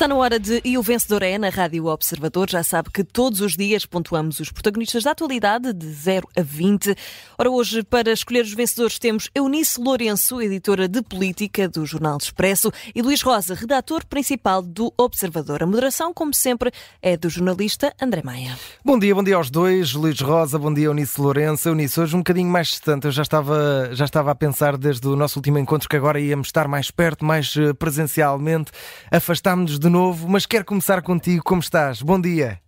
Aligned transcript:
Está 0.00 0.08
na 0.08 0.14
hora 0.14 0.40
de 0.40 0.62
E 0.64 0.78
o 0.78 0.82
Vencedor 0.82 1.22
é 1.22 1.36
na 1.36 1.50
Rádio 1.50 1.84
Observador. 1.84 2.48
Já 2.48 2.62
sabe 2.62 2.88
que 2.90 3.04
todos 3.04 3.42
os 3.42 3.54
dias 3.54 3.84
pontuamos 3.84 4.40
os 4.40 4.50
protagonistas 4.50 5.04
da 5.04 5.10
atualidade 5.10 5.74
de 5.74 5.86
0 5.86 6.26
a 6.34 6.40
20. 6.40 6.96
Ora, 7.36 7.50
hoje, 7.50 7.82
para 7.82 8.10
escolher 8.10 8.42
os 8.42 8.54
vencedores, 8.54 8.98
temos 8.98 9.28
Eunice 9.34 9.78
Lourenço, 9.78 10.40
editora 10.40 10.88
de 10.88 11.02
política 11.02 11.68
do 11.68 11.84
Jornal 11.84 12.16
Expresso, 12.16 12.72
e 12.94 13.02
Luís 13.02 13.20
Rosa, 13.20 13.54
redator 13.54 14.06
principal 14.06 14.62
do 14.62 14.90
Observador. 14.96 15.62
A 15.62 15.66
moderação, 15.66 16.14
como 16.14 16.32
sempre, 16.32 16.72
é 17.02 17.14
do 17.14 17.28
jornalista 17.28 17.92
André 18.00 18.22
Maia. 18.24 18.58
Bom 18.82 18.98
dia, 18.98 19.14
bom 19.14 19.22
dia 19.22 19.36
aos 19.36 19.50
dois. 19.50 19.92
Luís 19.92 20.18
Rosa, 20.18 20.58
bom 20.58 20.72
dia, 20.72 20.86
Eunice 20.86 21.20
Lourenço. 21.20 21.68
Eunice, 21.68 22.00
hoje 22.00 22.16
um 22.16 22.20
bocadinho 22.20 22.48
mais 22.48 22.68
distante. 22.68 23.04
Eu 23.04 23.12
já 23.12 23.20
estava, 23.20 23.90
já 23.92 24.06
estava 24.06 24.30
a 24.30 24.34
pensar 24.34 24.78
desde 24.78 25.06
o 25.06 25.14
nosso 25.14 25.38
último 25.38 25.58
encontro 25.58 25.86
que 25.86 25.96
agora 25.96 26.18
íamos 26.18 26.48
estar 26.48 26.66
mais 26.66 26.90
perto, 26.90 27.22
mais 27.22 27.54
eh, 27.54 27.74
presencialmente. 27.74 28.72
Afastámos-nos 29.10 29.78
de 29.78 29.89
novo, 29.90 30.28
mas 30.28 30.46
quero 30.46 30.64
começar 30.64 31.02
contigo. 31.02 31.42
Como 31.44 31.60
estás? 31.60 32.00
Bom 32.00 32.20
dia. 32.20 32.60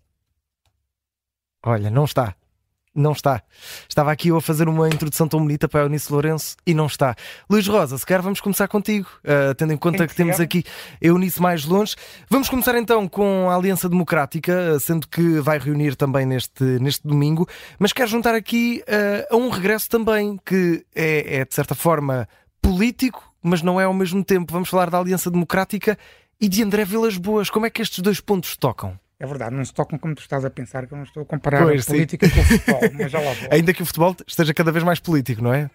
Olha, 1.65 1.89
não 1.89 2.05
está. 2.05 2.35
Não 2.95 3.13
está. 3.13 3.43
Estava 3.89 4.13
aqui 4.13 4.29
eu 4.29 4.37
a 4.37 4.43
fazer 4.43 4.69
uma 4.69 4.87
introdução 4.87 5.27
tão 5.27 5.41
bonita 5.41 5.67
para 5.67 5.81
a 5.81 5.85
Eunice 5.85 6.13
Lourenço 6.13 6.57
e 6.67 6.75
não 6.75 6.87
está. 6.87 7.15
Luís 7.49 7.67
Rosa, 7.67 7.97
se 7.97 8.05
calhar 8.05 8.23
vamos 8.23 8.41
começar 8.41 8.69
contigo, 8.69 9.09
uh, 9.25 9.55
tendo 9.55 9.73
em 9.73 9.79
conta 9.79 10.07
que, 10.07 10.15
temos 10.15 10.39
aqui 10.39 10.63
Eunice 11.01 11.41
mais 11.41 11.65
longe. 11.65 11.95
Vamos 12.29 12.51
começar 12.51 12.75
então 12.75 13.09
com 13.09 13.49
a 13.49 13.55
Aliança 13.55 13.89
Democrática, 13.89 14.79
sendo 14.79 15.09
que 15.09 15.41
vai 15.41 15.59
reunir 15.59 15.97
também 15.97 16.27
neste, 16.27 16.63
neste 16.81 17.07
domingo, 17.07 17.49
mas 17.79 17.95
quero 17.95 18.09
juntar 18.11 18.35
aqui 18.35 18.83
uh, 18.83 19.35
a 19.35 19.39
um 19.39 19.49
regresso 19.49 19.89
também 19.89 20.39
que 20.45 20.85
é, 20.95 21.37
é 21.37 21.45
de 21.47 21.55
certa 21.55 21.75
forma 21.75 22.29
político, 22.61 23.33
mas 23.43 23.63
não 23.63 23.81
é 23.81 23.85
ao 23.85 23.95
mesmo 23.95 24.23
tempo. 24.23 24.53
Vamos 24.53 24.69
falar 24.69 24.91
da 24.91 24.99
Aliança 24.99 25.31
Democrática 25.31 25.97
e 26.43 26.49
de 26.49 26.61
André 26.61 26.85
Vilas 26.85 27.17
Boas. 27.17 27.49
Como 27.49 27.67
é 27.67 27.71
que 27.71 27.81
estes 27.81 28.01
dois 28.01 28.21
pontos 28.21 28.57
tocam? 28.57 28.99
É 29.21 29.25
verdade, 29.25 29.55
não 29.55 29.65
se 29.65 29.73
tocam 29.73 29.97
como 29.97 30.13
tu 30.17 30.23
estás 30.23 30.45
a 30.45 30.51
pensar, 30.51 30.85
que 30.89 30.93
eu 30.93 30.97
não 30.97 31.05
estou 31.05 31.23
a 31.23 31.27
comparar 31.27 31.63
pois, 31.63 31.89
a 31.89 31.93
política 31.93 32.29
sim. 32.29 32.35
com 32.35 32.41
o 32.41 32.45
futebol, 32.45 32.81
mas 32.99 33.13
já 33.13 33.21
lá 33.21 33.33
vou. 33.33 33.49
Ainda 33.53 33.73
que 33.73 33.81
o 33.81 33.87
futebol 33.87 34.17
esteja 34.27 34.53
cada 34.53 34.73
vez 34.73 34.85
mais 34.85 34.99
político, 34.99 35.41
não 35.41 35.55
é? 35.55 35.71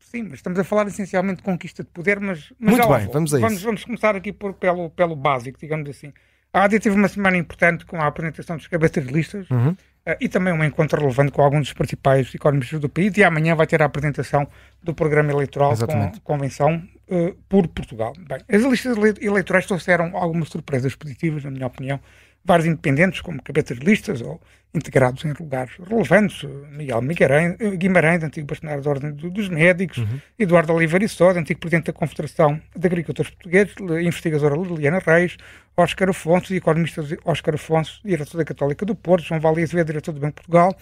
Sim, 0.00 0.24
mas 0.24 0.34
estamos 0.34 0.58
a 0.58 0.64
falar 0.64 0.88
essencialmente 0.88 1.36
de 1.36 1.42
conquista 1.44 1.84
de 1.84 1.90
poder, 1.90 2.18
mas, 2.18 2.52
mas 2.58 2.72
Muito 2.72 2.88
bem, 2.88 3.06
vamos 3.06 3.32
a 3.32 3.38
vamos, 3.38 3.58
isso. 3.58 3.64
Vamos 3.64 3.84
começar 3.84 4.16
aqui 4.16 4.32
por, 4.32 4.54
pelo, 4.54 4.90
pelo 4.90 5.14
básico, 5.14 5.60
digamos 5.60 5.88
assim. 5.88 6.12
A 6.52 6.64
AD 6.64 6.80
teve 6.80 6.96
uma 6.96 7.06
semana 7.06 7.36
importante 7.36 7.86
com 7.86 8.00
a 8.00 8.06
apresentação 8.06 8.56
dos 8.56 8.66
cabeças 8.66 9.06
de 9.06 9.12
listas 9.12 9.48
uhum. 9.48 9.76
Uh, 10.08 10.16
e 10.20 10.28
também 10.28 10.52
um 10.52 10.64
encontro 10.64 11.00
relevante 11.00 11.32
com 11.32 11.42
alguns 11.42 11.60
dos 11.60 11.72
principais 11.72 12.34
economistas 12.34 12.80
do 12.80 12.88
país 12.88 13.16
e 13.16 13.24
amanhã 13.24 13.54
vai 13.54 13.66
ter 13.66 13.82
a 13.82 13.84
apresentação 13.84 14.48
do 14.82 14.94
programa 14.94 15.30
eleitoral 15.30 15.72
Exatamente. 15.72 16.20
com 16.20 16.32
a 16.32 16.36
convenção 16.36 16.82
uh, 17.08 17.34
por 17.48 17.68
Portugal. 17.68 18.12
Bem, 18.18 18.38
as 18.48 18.62
listas 18.62 18.96
eleitorais 19.20 19.66
trouxeram 19.66 20.16
algumas 20.16 20.48
surpresas 20.48 20.94
positivas, 20.94 21.44
na 21.44 21.50
minha 21.50 21.66
opinião, 21.66 22.00
vários 22.44 22.66
independentes, 22.66 23.20
como 23.20 23.42
cabeças 23.42 23.78
de 23.78 23.84
listas 23.84 24.20
ou 24.22 24.40
integrados 24.74 25.24
em 25.24 25.32
lugares 25.32 25.72
relevantes, 25.88 26.42
Miguel 26.70 27.00
Guimarães, 27.76 28.22
antigo 28.22 28.46
bastonário 28.46 28.82
da 28.82 28.90
Ordem 28.90 29.12
dos 29.12 29.48
Médicos, 29.48 29.98
uhum. 29.98 30.20
Eduardo 30.38 30.72
Oliveira 30.72 31.04
e 31.04 31.08
Soda, 31.08 31.40
antigo 31.40 31.58
presidente 31.58 31.86
da 31.86 31.92
Confederação 31.92 32.60
de 32.76 32.86
Agricultores 32.86 33.30
Portugueses, 33.30 33.74
investigadora 33.80 34.54
Liliana 34.56 34.98
Reis, 34.98 35.36
Óscar 35.76 36.10
Afonso, 36.10 36.54
economista 36.54 37.02
Óscar 37.24 37.54
Afonso, 37.54 38.00
diretor 38.04 38.36
da 38.36 38.44
Católica 38.44 38.84
do 38.84 38.94
Porto, 38.94 39.24
João 39.24 39.40
Vale 39.40 39.62
Azevedo, 39.62 39.86
diretor 39.86 40.12
do 40.12 40.20
Banco 40.20 40.40
de 40.40 40.46
Portugal, 40.46 40.76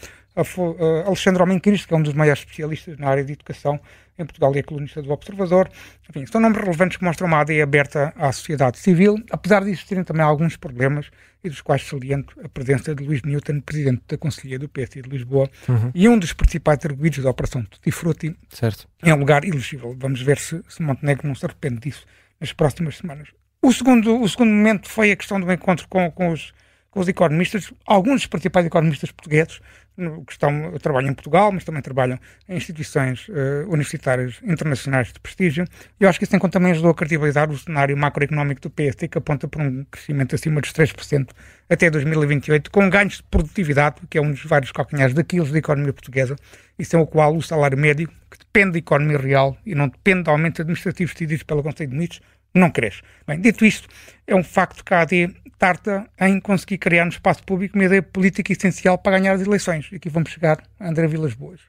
Alexandre 1.06 1.42
Homem 1.42 1.58
Cristo, 1.58 1.88
que 1.88 1.94
é 1.94 1.96
um 1.96 2.02
dos 2.02 2.14
maiores 2.14 2.40
especialistas 2.40 2.98
na 2.98 3.08
área 3.08 3.24
de 3.24 3.32
educação 3.32 3.80
em 4.18 4.24
Portugal 4.24 4.54
e 4.56 4.58
é 4.58 4.62
colunista 4.62 5.02
do 5.02 5.10
Observador. 5.12 5.68
Enfim, 6.08 6.24
são 6.26 6.40
nomes 6.40 6.58
relevantes 6.58 6.96
que 6.96 7.04
mostram 7.04 7.28
uma 7.28 7.40
AD 7.40 7.60
aberta 7.60 8.14
à 8.16 8.32
sociedade 8.32 8.78
civil, 8.78 9.16
apesar 9.30 9.62
de 9.62 9.70
existirem 9.70 10.02
também 10.02 10.22
alguns 10.22 10.56
problemas, 10.56 11.10
e 11.44 11.50
dos 11.50 11.60
quais 11.60 11.86
saliento 11.86 12.34
a 12.42 12.48
presença 12.48 12.94
de 12.94 13.04
Luís 13.04 13.22
Newton, 13.22 13.60
presidente 13.60 13.75
da 13.84 14.18
Conselhia 14.18 14.58
do 14.58 14.68
PSD 14.68 15.02
de 15.02 15.10
Lisboa, 15.10 15.50
uhum. 15.68 15.90
e 15.94 16.08
um 16.08 16.18
dos 16.18 16.32
principais 16.32 16.84
arguídos 16.84 17.22
da 17.22 17.30
Operação 17.30 17.64
Tutti 17.64 17.90
Frutti, 17.90 18.36
certo. 18.48 18.88
em 19.04 19.12
um 19.12 19.16
lugar 19.16 19.44
elegível. 19.44 19.94
Vamos 19.98 20.20
ver 20.22 20.38
se, 20.38 20.62
se 20.68 20.82
Montenegro 20.82 21.26
não 21.26 21.34
se 21.34 21.44
arrepende 21.44 21.80
disso 21.80 22.06
nas 22.40 22.52
próximas 22.52 22.96
semanas. 22.96 23.28
O 23.62 23.72
segundo, 23.72 24.20
o 24.20 24.28
segundo 24.28 24.50
momento 24.50 24.88
foi 24.88 25.10
a 25.10 25.16
questão 25.16 25.40
do 25.40 25.50
encontro 25.50 25.88
com, 25.88 26.10
com, 26.10 26.30
os, 26.30 26.52
com 26.90 27.00
os 27.00 27.08
economistas, 27.08 27.72
alguns 27.84 28.20
dos 28.20 28.26
principais 28.26 28.66
economistas 28.66 29.10
portugueses, 29.10 29.60
que 29.96 30.32
estão, 30.32 30.72
trabalham 30.80 31.10
em 31.10 31.14
Portugal, 31.14 31.50
mas 31.50 31.64
também 31.64 31.80
trabalham 31.80 32.18
em 32.48 32.56
instituições 32.56 33.28
uh, 33.28 33.68
universitárias 33.68 34.38
internacionais 34.42 35.12
de 35.12 35.18
prestígio. 35.20 35.64
E 35.98 36.04
eu 36.04 36.08
acho 36.08 36.18
que 36.18 36.24
isso 36.24 36.38
conta 36.38 36.58
também 36.58 36.72
ajudou 36.72 36.90
a 36.90 36.94
credibilizar 36.94 37.50
o 37.50 37.56
cenário 37.56 37.96
macroeconómico 37.96 38.60
do 38.60 38.70
PST, 38.70 39.08
que 39.08 39.18
aponta 39.18 39.48
para 39.48 39.62
um 39.62 39.84
crescimento 39.90 40.34
acima 40.34 40.60
dos 40.60 40.72
3% 40.72 41.30
até 41.68 41.90
2028, 41.90 42.70
com 42.70 42.88
ganhos 42.88 43.16
de 43.16 43.22
produtividade, 43.24 43.96
que 44.08 44.18
é 44.18 44.20
um 44.20 44.30
dos 44.30 44.44
vários 44.44 44.70
calcanhares 44.70 45.14
daquilo 45.14 45.50
da 45.50 45.58
economia 45.58 45.92
portuguesa, 45.92 46.36
e 46.78 46.84
sem 46.84 47.00
o 47.00 47.06
qual 47.06 47.34
o 47.34 47.42
salário 47.42 47.76
médio, 47.76 48.08
que 48.30 48.38
depende 48.38 48.72
da 48.72 48.78
economia 48.78 49.18
real 49.18 49.56
e 49.64 49.74
não 49.74 49.88
depende 49.88 50.24
do 50.24 50.30
aumento 50.30 50.60
administrativo 50.62 51.12
decididos 51.12 51.42
pelo 51.42 51.62
Conselho 51.62 51.90
de 51.90 51.94
Ministros, 51.94 52.22
não 52.58 52.70
cresce. 52.70 53.02
Bem, 53.26 53.40
dito 53.40 53.64
isto, 53.64 53.88
é 54.26 54.34
um 54.34 54.42
facto 54.42 54.84
que 54.84 54.94
a 54.94 55.00
AD 55.00 55.34
tarta 55.58 56.08
em 56.20 56.38
conseguir 56.40 56.78
criar 56.78 57.04
no 57.04 57.10
espaço 57.10 57.42
público 57.42 57.76
uma 57.76 57.84
ideia 57.84 58.02
política 58.02 58.52
essencial 58.52 58.98
para 58.98 59.18
ganhar 59.18 59.32
as 59.32 59.40
eleições. 59.40 59.88
E 59.90 59.96
aqui 59.96 60.08
vamos 60.08 60.30
chegar 60.30 60.62
a 60.78 60.88
André 60.88 61.06
Vilas 61.06 61.34
Boas. 61.34 61.60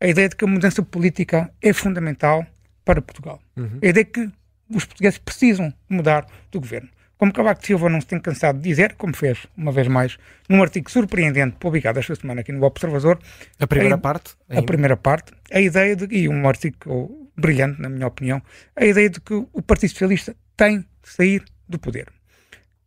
A 0.00 0.06
ideia 0.06 0.28
de 0.28 0.36
que 0.36 0.44
a 0.44 0.48
mudança 0.48 0.82
política 0.82 1.50
é 1.62 1.72
fundamental 1.72 2.46
para 2.84 3.00
Portugal. 3.00 3.40
Uhum. 3.56 3.78
A 3.82 3.86
ideia 3.86 4.04
de 4.04 4.10
que 4.10 4.30
os 4.68 4.84
portugueses 4.84 5.18
precisam 5.18 5.72
mudar 5.88 6.26
do 6.50 6.60
governo. 6.60 6.88
Como 7.16 7.32
Cavaco 7.32 7.64
Silva 7.64 7.88
não 7.88 8.00
se 8.00 8.06
tem 8.08 8.20
cansado 8.20 8.58
de 8.58 8.68
dizer, 8.68 8.94
como 8.94 9.16
fez 9.16 9.46
uma 9.56 9.70
vez 9.70 9.86
mais 9.86 10.18
num 10.48 10.60
artigo 10.60 10.90
surpreendente 10.90 11.56
publicado 11.58 11.98
esta 11.98 12.14
semana 12.14 12.40
aqui 12.40 12.52
no 12.52 12.62
Observador. 12.64 13.18
A 13.58 13.66
primeira 13.66 13.94
a, 13.94 13.98
parte? 13.98 14.34
A 14.50 14.62
primeira 14.62 14.96
parte. 14.96 15.32
A 15.52 15.60
ideia 15.60 15.94
de, 15.94 16.14
e 16.14 16.28
um 16.28 16.46
artigo 16.48 17.23
brilhante, 17.36 17.80
na 17.80 17.88
minha 17.88 18.06
opinião, 18.06 18.42
a 18.76 18.84
ideia 18.84 19.10
de 19.10 19.20
que 19.20 19.34
o 19.34 19.62
Partido 19.62 19.90
Socialista 19.90 20.36
tem 20.56 20.80
de 20.80 21.10
sair 21.10 21.44
do 21.68 21.78
poder. 21.78 22.08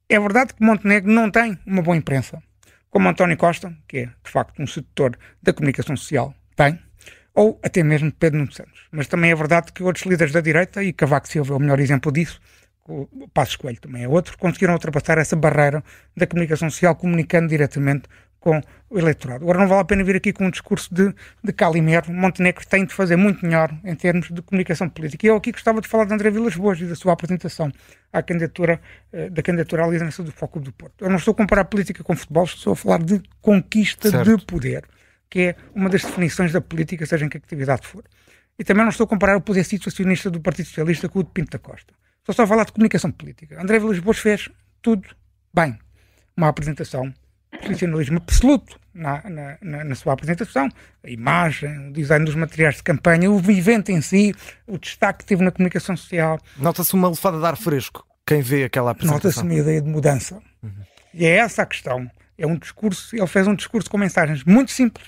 É 0.09 0.19
verdade 0.19 0.53
que 0.53 0.63
Montenegro 0.63 1.11
não 1.11 1.29
tem 1.29 1.57
uma 1.65 1.81
boa 1.81 1.97
imprensa, 1.97 2.41
como 2.89 3.09
António 3.09 3.37
Costa, 3.37 3.75
que 3.87 3.97
é 3.97 4.05
de 4.05 4.31
facto 4.31 4.61
um 4.61 4.67
sedutor 4.67 5.17
da 5.43 5.53
comunicação 5.53 5.95
social, 5.97 6.33
tem, 6.55 6.79
ou 7.33 7.59
até 7.63 7.83
mesmo 7.83 8.11
Pedro 8.11 8.39
Nuno 8.39 8.51
Santos. 8.51 8.87
Mas 8.91 9.07
também 9.07 9.31
é 9.31 9.35
verdade 9.35 9.71
que 9.73 9.83
outros 9.83 10.05
líderes 10.05 10.33
da 10.33 10.41
direita, 10.41 10.83
e 10.83 10.93
Cavaco 10.93 11.27
Silva 11.27 11.53
é 11.53 11.57
o 11.57 11.59
melhor 11.59 11.79
exemplo 11.79 12.11
disso, 12.11 12.39
o 12.87 13.27
Passos 13.33 13.57
Coelho 13.57 13.79
também 13.81 14.03
é 14.03 14.07
outro, 14.07 14.37
conseguiram 14.37 14.73
ultrapassar 14.73 15.17
essa 15.17 15.35
barreira 15.35 15.83
da 16.15 16.25
comunicação 16.25 16.69
social 16.69 16.95
comunicando 16.95 17.49
diretamente 17.49 18.07
com 18.47 18.61
o 18.89 18.97
eleitorado. 18.97 19.43
Agora 19.43 19.59
não 19.59 19.67
vale 19.67 19.81
a 19.81 19.83
pena 19.83 20.05
vir 20.05 20.15
aqui 20.15 20.31
com 20.31 20.45
um 20.45 20.49
discurso 20.49 20.93
de, 20.93 21.13
de 21.43 21.51
Calimero. 21.51 22.09
Montenegro 22.13 22.65
tem 22.65 22.85
de 22.85 22.93
fazer 22.93 23.17
muito 23.17 23.45
melhor 23.45 23.77
em 23.83 23.93
termos 23.93 24.29
de 24.31 24.41
comunicação 24.41 24.87
política. 24.87 25.25
E 25.25 25.29
eu 25.29 25.35
aqui 25.35 25.51
gostava 25.51 25.81
de 25.81 25.87
falar 25.89 26.05
de 26.05 26.13
André 26.13 26.31
Vilas 26.31 26.55
Boas 26.55 26.79
e 26.79 26.85
da 26.85 26.95
sua 26.95 27.11
apresentação 27.11 27.69
à 28.13 28.23
candidatura, 28.23 28.79
eh, 29.11 29.29
da 29.29 29.41
candidatura 29.41 29.83
à 29.83 29.87
liderança 29.87 30.23
do 30.23 30.31
Foco 30.31 30.61
do 30.61 30.71
Porto. 30.71 31.03
Eu 31.03 31.09
não 31.09 31.17
estou 31.17 31.33
a 31.33 31.35
comparar 31.35 31.65
política 31.65 32.05
com 32.05 32.15
futebol, 32.15 32.45
estou 32.45 32.71
a 32.71 32.75
falar 32.77 33.03
de 33.03 33.21
conquista 33.41 34.09
certo. 34.09 34.37
de 34.37 34.45
poder, 34.45 34.85
que 35.29 35.39
é 35.41 35.55
uma 35.75 35.89
das 35.89 36.03
definições 36.03 36.53
da 36.53 36.61
política, 36.61 37.05
seja 37.05 37.25
em 37.25 37.29
que 37.29 37.35
atividade 37.35 37.85
for. 37.85 38.05
E 38.57 38.63
também 38.63 38.83
não 38.83 38.91
estou 38.91 39.03
a 39.03 39.07
comparar 39.07 39.35
o 39.35 39.41
poder 39.41 39.65
situacionista 39.65 40.31
do 40.31 40.39
Partido 40.39 40.67
Socialista 40.67 41.09
com 41.09 41.19
o 41.19 41.23
de 41.23 41.31
Pinto 41.31 41.51
da 41.51 41.59
Costa. 41.59 41.93
Estou 42.19 42.33
só 42.33 42.43
a 42.43 42.47
falar 42.47 42.63
de 42.63 42.71
comunicação 42.71 43.11
política. 43.11 43.61
André 43.61 43.77
Vilas 43.77 43.99
Boas 43.99 44.19
fez 44.19 44.49
tudo 44.81 45.05
bem. 45.53 45.77
Uma 46.37 46.47
apresentação 46.47 47.13
profissionalismo 47.51 48.17
absoluto 48.17 48.79
na, 48.93 49.21
na, 49.29 49.57
na, 49.61 49.83
na, 49.83 49.95
sua 49.95 50.13
apresentação, 50.13 50.69
a 51.03 51.09
imagem, 51.09 51.89
o 51.89 51.93
design 51.93 52.25
dos 52.25 52.35
materiais 52.35 52.77
de 52.77 52.83
campanha, 52.83 53.31
o 53.31 53.37
evento 53.51 53.91
em 53.91 54.01
si, 54.01 54.33
o 54.65 54.77
destaque 54.77 55.19
que 55.19 55.25
teve 55.25 55.43
na 55.43 55.51
comunicação 55.51 55.95
social. 55.95 56.39
Nota-se 56.57 56.93
uma 56.93 57.09
lefada 57.09 57.39
de 57.39 57.45
ar 57.45 57.55
fresco, 57.55 58.05
quem 58.25 58.41
vê 58.41 58.63
aquela 58.63 58.91
apresentação. 58.91 59.29
Nota-se 59.29 59.43
uma 59.43 59.53
ideia 59.53 59.81
de 59.81 59.89
mudança. 59.89 60.41
Uhum. 60.63 60.71
E 61.13 61.25
é 61.25 61.37
essa 61.37 61.61
a 61.61 61.65
questão. 61.65 62.09
É 62.37 62.45
um 62.45 62.57
discurso, 62.57 63.15
ele 63.15 63.27
fez 63.27 63.47
um 63.47 63.55
discurso 63.55 63.89
com 63.89 63.97
mensagens 63.97 64.43
muito 64.43 64.71
simples, 64.71 65.07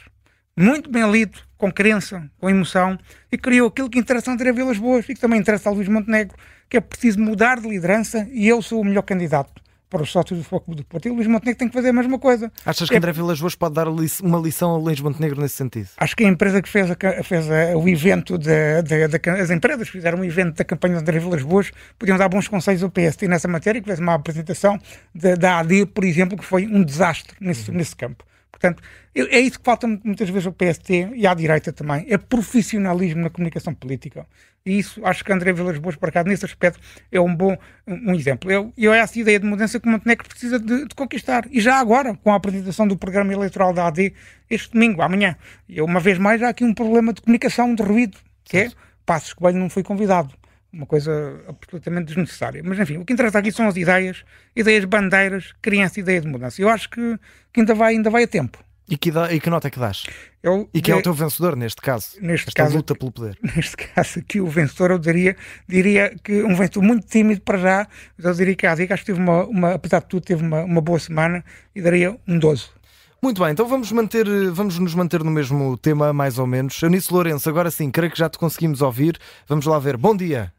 muito 0.55 0.89
bem 0.89 1.09
lido, 1.11 1.39
com 1.57 1.71
crença, 1.71 2.29
com 2.39 2.49
emoção, 2.49 2.97
e 3.31 3.37
criou 3.37 3.67
aquilo 3.67 3.89
que 3.89 3.99
interessa 3.99 4.31
a 4.31 4.33
André 4.33 4.51
Vilas 4.51 4.77
Boas 4.77 5.07
e 5.07 5.13
que 5.13 5.19
também 5.19 5.39
interessa 5.39 5.69
a 5.69 5.71
Luís 5.71 5.87
Montenegro, 5.87 6.35
que 6.69 6.77
é 6.77 6.81
preciso 6.81 7.19
mudar 7.19 7.59
de 7.59 7.67
liderança 7.67 8.27
e 8.31 8.47
eu 8.47 8.61
sou 8.61 8.81
o 8.81 8.85
melhor 8.85 9.03
candidato 9.03 9.61
para 9.89 10.03
os 10.03 10.11
sócios 10.11 10.37
do 10.37 10.45
Foco 10.45 10.75
do 10.75 10.83
Porto. 10.83 11.07
E 11.07 11.11
o 11.11 11.15
Luís 11.15 11.27
Montenegro 11.27 11.57
tem 11.57 11.67
que 11.67 11.73
fazer 11.73 11.89
a 11.89 11.93
mesma 11.93 12.19
coisa. 12.19 12.51
Achas 12.65 12.87
que 12.87 12.95
é... 12.95 12.97
André 12.97 13.11
Vilas 13.11 13.39
Boas 13.39 13.55
pode 13.55 13.73
dar 13.73 13.87
uma 13.87 14.39
lição 14.39 14.71
ao 14.71 14.79
Luís 14.79 14.99
Montenegro 14.99 15.41
nesse 15.41 15.55
sentido? 15.55 15.89
Acho 15.97 16.15
que 16.15 16.23
a 16.23 16.27
empresa 16.27 16.61
que 16.61 16.69
fez, 16.69 16.91
a, 16.91 17.23
fez 17.23 17.49
a, 17.49 17.77
o 17.77 17.89
evento, 17.89 18.37
de, 18.37 18.81
de, 18.83 19.07
de, 19.07 19.29
as 19.29 19.49
empresas 19.49 19.87
que 19.87 19.93
fizeram 19.93 20.19
o 20.19 20.25
evento 20.25 20.55
da 20.55 20.63
campanha 20.63 20.95
de 20.95 21.01
André 21.01 21.19
Vilas 21.19 21.41
Boas 21.41 21.71
podiam 21.97 22.17
dar 22.17 22.29
bons 22.29 22.47
conselhos 22.47 22.83
ao 22.83 22.89
PST 22.89 23.27
nessa 23.27 23.47
matéria, 23.47 23.81
que 23.81 23.87
fez 23.87 23.99
uma 23.99 24.13
apresentação 24.13 24.79
da 25.13 25.59
AD, 25.59 25.87
por 25.87 26.03
exemplo, 26.03 26.37
que 26.37 26.45
foi 26.45 26.67
um 26.67 26.83
desastre 26.83 27.35
nesse, 27.39 27.71
uhum. 27.71 27.77
nesse 27.77 27.95
campo. 27.95 28.28
Portanto, 28.51 28.81
é 29.15 29.39
isso 29.39 29.59
que 29.59 29.65
falta 29.65 29.87
muitas 29.87 30.29
vezes 30.29 30.47
ao 30.47 30.53
PST 30.53 31.11
e 31.15 31.25
à 31.25 31.33
direita 31.33 31.71
também, 31.71 32.05
é 32.09 32.17
profissionalismo 32.17 33.21
na 33.21 33.29
comunicação 33.29 33.73
política. 33.73 34.25
E 34.65 34.77
isso, 34.77 35.03
acho 35.05 35.23
que 35.23 35.31
André 35.31 35.53
Vilas 35.53 35.77
Boas, 35.77 35.95
por 35.95 36.09
acaso, 36.09 36.27
nesse 36.27 36.45
aspecto, 36.45 36.79
é 37.11 37.19
um 37.21 37.33
bom 37.33 37.57
um 37.87 38.13
exemplo. 38.13 38.51
Eu, 38.51 38.73
eu 38.77 38.93
é 38.93 38.99
essa 38.99 39.17
ideia 39.17 39.39
de 39.39 39.45
mudança 39.45 39.79
que 39.79 39.87
o 39.87 39.91
Montenegro 39.91 40.27
precisa 40.27 40.59
de, 40.59 40.87
de, 40.87 40.95
conquistar. 40.95 41.47
E 41.49 41.61
já 41.61 41.79
agora, 41.79 42.15
com 42.15 42.31
a 42.31 42.35
apresentação 42.35 42.87
do 42.87 42.97
programa 42.97 43.31
eleitoral 43.31 43.73
da 43.73 43.87
AD, 43.87 44.13
este 44.49 44.73
domingo, 44.73 45.01
amanhã. 45.01 45.35
E 45.67 45.81
uma 45.81 45.99
vez 45.99 46.17
mais, 46.17 46.43
há 46.43 46.49
aqui 46.49 46.63
um 46.63 46.73
problema 46.73 47.13
de 47.13 47.21
comunicação, 47.21 47.73
de 47.73 47.81
ruído, 47.81 48.17
que 48.43 48.57
é 48.57 48.71
Passos 49.05 49.33
Coelho 49.33 49.57
não 49.57 49.69
foi 49.69 49.81
convidado 49.81 50.38
uma 50.71 50.85
coisa 50.85 51.43
absolutamente 51.47 52.07
desnecessária. 52.07 52.61
Mas 52.63 52.79
enfim, 52.79 52.97
o 52.97 53.05
que 53.05 53.13
interessa 53.13 53.39
aqui 53.39 53.51
são 53.51 53.67
as 53.67 53.75
ideias, 53.75 54.23
ideias 54.55 54.85
bandeiras, 54.85 55.53
criança 55.61 55.99
ideia 55.99 56.21
de 56.21 56.27
mudança. 56.27 56.61
Eu 56.61 56.69
acho 56.69 56.89
que, 56.89 57.19
que 57.53 57.59
ainda, 57.59 57.73
vai, 57.73 57.93
ainda 57.93 58.09
vai 58.09 58.23
a 58.23 58.27
tempo. 58.27 58.57
E 58.89 58.97
que, 58.97 59.11
dá, 59.11 59.31
e 59.31 59.39
que 59.39 59.51
nota 59.51 59.67
é 59.67 59.71
que 59.71 59.79
dás? 59.79 60.03
Eu, 60.41 60.67
e 60.73 60.81
que 60.81 60.91
é, 60.91 60.95
o 60.95 61.01
teu 61.01 61.13
vencedor 61.13 61.55
neste 61.55 61.79
caso? 61.79 62.15
Neste 62.19 62.47
esta 62.47 62.63
caso, 62.63 62.77
luta 62.77 62.95
pelo 62.95 63.11
poder. 63.11 63.37
Neste 63.55 63.77
caso, 63.77 64.19
que 64.23 64.41
o 64.41 64.47
vencedor, 64.47 64.89
eu 64.89 64.97
diria, 64.97 65.35
diria 65.67 66.15
que 66.23 66.41
um 66.41 66.55
vencedor 66.55 66.81
muito 66.81 67.05
tímido 67.05 67.41
para 67.41 67.59
já, 67.59 67.87
mas 68.17 68.25
eu 68.25 68.33
diria 68.33 68.55
que 68.55 68.65
a 68.65 68.73
acho 68.73 68.87
que 68.87 69.05
teve 69.05 69.19
uma, 69.19 69.45
uma, 69.45 69.73
apesar 69.75 69.99
de 69.99 70.07
tudo, 70.07 70.23
teve 70.23 70.43
uma, 70.43 70.63
uma 70.63 70.81
boa 70.81 70.97
semana 70.97 71.45
e 71.75 71.81
daria 71.81 72.17
um 72.27 72.39
12. 72.39 72.65
Muito 73.21 73.43
bem, 73.43 73.51
então 73.51 73.67
vamos, 73.67 73.91
manter, 73.91 74.25
vamos 74.51 74.79
nos 74.79 74.95
manter 74.95 75.23
no 75.23 75.29
mesmo 75.29 75.77
tema, 75.77 76.11
mais 76.11 76.39
ou 76.39 76.47
menos. 76.47 76.81
Eunice 76.81 77.13
Lourenço, 77.13 77.47
agora 77.47 77.69
sim, 77.69 77.91
creio 77.91 78.11
que 78.11 78.17
já 78.17 78.29
te 78.29 78.39
conseguimos 78.39 78.81
ouvir. 78.81 79.19
Vamos 79.47 79.67
lá 79.67 79.77
ver. 79.77 79.97
Bom 79.97 80.15
dia. 80.15 80.51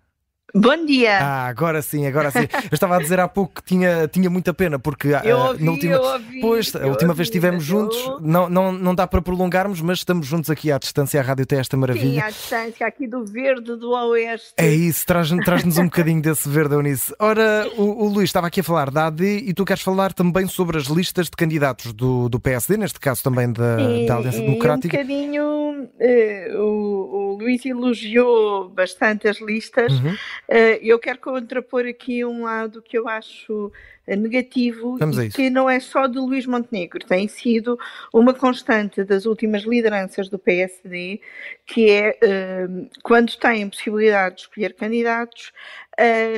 Bom 0.55 0.85
dia! 0.85 1.19
Ah, 1.21 1.47
agora 1.47 1.81
sim, 1.81 2.07
agora 2.07 2.31
sim. 2.31 2.49
Eu 2.71 2.75
estava 2.75 2.97
a 2.97 2.99
dizer 2.99 3.21
há 3.21 3.29
pouco 3.29 3.55
que 3.55 3.63
tinha, 3.63 4.09
tinha 4.09 4.29
muita 4.29 4.53
pena, 4.53 4.79
porque 4.79 5.09
eu 5.25 5.39
ah, 5.39 5.49
ouvi, 5.51 5.65
na 5.65 5.71
última, 5.71 5.95
eu 5.95 6.03
ouvi, 6.03 6.41
pois, 6.41 6.75
a 6.75 6.87
última 6.87 7.11
ouvi, 7.11 7.19
vez 7.19 7.29
estivemos 7.29 7.65
juntos, 7.65 7.97
eu... 7.99 8.21
não, 8.21 8.49
não, 8.49 8.73
não 8.73 8.95
dá 8.95 9.07
para 9.07 9.23
prolongarmos, 9.23 9.81
mas 9.81 9.99
estamos 9.99 10.27
juntos 10.27 10.51
aqui 10.51 10.73
à 10.73 10.79
distância. 10.79 11.21
A 11.21 11.23
rádio 11.23 11.47
tem 11.47 11.59
esta 11.59 11.77
maravilha. 11.77 12.21
Sim, 12.21 12.21
à 12.21 12.31
distância, 12.31 12.87
aqui 12.87 13.07
do 13.07 13.25
verde 13.25 13.77
do 13.77 13.91
oeste. 13.91 14.53
É 14.57 14.69
isso, 14.69 15.07
traz-nos 15.07 15.45
traz 15.45 15.65
um 15.79 15.85
bocadinho 15.85 16.21
desse 16.21 16.49
verde, 16.49 16.75
Eunice. 16.75 17.15
Ora, 17.19 17.69
o, 17.77 18.05
o, 18.05 18.09
Luís 18.09 18.31
estava 18.31 18.47
aqui 18.47 18.61
a 18.61 18.65
falar 18.65 18.91
da 18.91 19.07
AD 19.07 19.25
e 19.25 19.55
tu 19.55 19.65
queres 19.65 19.83
falar 19.83 20.13
também 20.13 20.47
sobre 20.47 20.79
as 20.79 20.85
listas 20.85 21.27
de 21.27 21.33
candidatos 21.33 21.93
do, 21.93 22.29
do 22.29 22.41
PSD, 22.41 22.77
neste 22.77 22.99
caso 22.99 23.23
também 23.23 23.53
da, 23.53 23.79
sim, 23.79 24.07
da 24.07 24.17
Aliança 24.17 24.39
Democrática. 24.39 24.97
Um 24.97 25.01
bocadinho, 25.01 25.45
uh, 25.45 26.63
o, 26.63 27.35
o 27.35 27.39
Luís 27.39 27.65
elogiou 27.65 28.69
bastante 28.69 29.29
as 29.29 29.41
listas. 29.41 29.93
Uhum. 29.93 30.17
Uh, 30.49 30.79
eu 30.83 30.99
quero 30.99 31.19
contrapor 31.19 31.87
aqui 31.87 32.25
um 32.25 32.43
lado 32.43 32.83
que 32.83 32.99
eu 32.99 33.09
acho 33.09 33.71
eh, 34.07 34.17
negativo 34.17 34.99
e 34.99 35.31
que 35.31 35.49
não 35.49 35.71
é 35.71 35.79
só 35.79 36.09
de 36.09 36.19
Luís 36.19 36.45
Montenegro, 36.45 37.07
tem 37.07 37.29
sido 37.29 37.79
uma 38.13 38.35
constante 38.35 39.05
das 39.05 39.25
últimas 39.25 39.63
lideranças 39.63 40.29
do 40.29 40.37
PSD, 40.37 41.21
que 41.65 41.89
é 41.89 42.19
uh, 42.21 42.91
quando 43.05 43.37
têm 43.37 43.69
possibilidade 43.69 44.35
de 44.37 44.41
escolher 44.43 44.75
candidatos, 44.75 45.53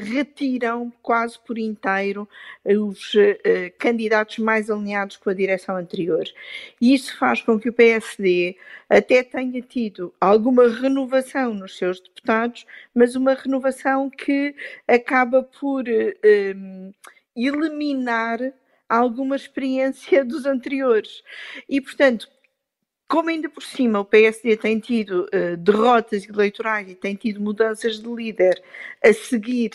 retiram 0.03 0.93
quase 1.03 1.39
por 1.39 1.59
inteiro 1.59 2.29
os 2.65 3.15
uh, 3.15 3.19
candidatos 3.79 4.39
mais 4.39 4.71
alinhados 4.71 5.17
com 5.17 5.31
a 5.31 5.35
direção 5.35 5.77
anterior. 5.77 6.25
E 6.81 6.95
isso 6.95 7.17
faz 7.19 7.43
com 7.43 7.59
que 7.59 7.69
o 7.69 7.73
PSD 7.73 8.57
até 8.89 9.23
tenha 9.23 9.63
tido 9.63 10.13
alguma 10.21 10.69
renovação 10.69 11.55
nos 11.55 11.77
seus 11.77 12.01
deputados, 12.01 12.67
mas 12.95 13.15
uma 13.15 13.35
renovação 13.35 14.11
que 14.11 14.55
acaba 14.87 15.43
por 15.43 15.85
eliminar 17.37 18.53
alguma 18.89 19.37
experiência 19.37 20.25
dos 20.25 20.45
anteriores. 20.45 21.23
E, 21.69 21.81
portanto, 21.81 22.29
como 23.13 23.29
ainda 23.29 23.47
por 23.47 23.63
cima 23.63 24.01
o 24.01 24.07
PSD 24.07 24.57
tem 24.57 24.79
tido 24.79 25.27
uh, 25.35 25.55
derrotas 25.59 26.27
eleitorais 26.27 26.91
e 26.91 26.95
tem 26.95 27.15
tido 27.15 27.43
mudanças 27.43 28.01
de 28.01 28.09
líder 28.09 28.63
a 29.05 29.13
seguir 29.13 29.73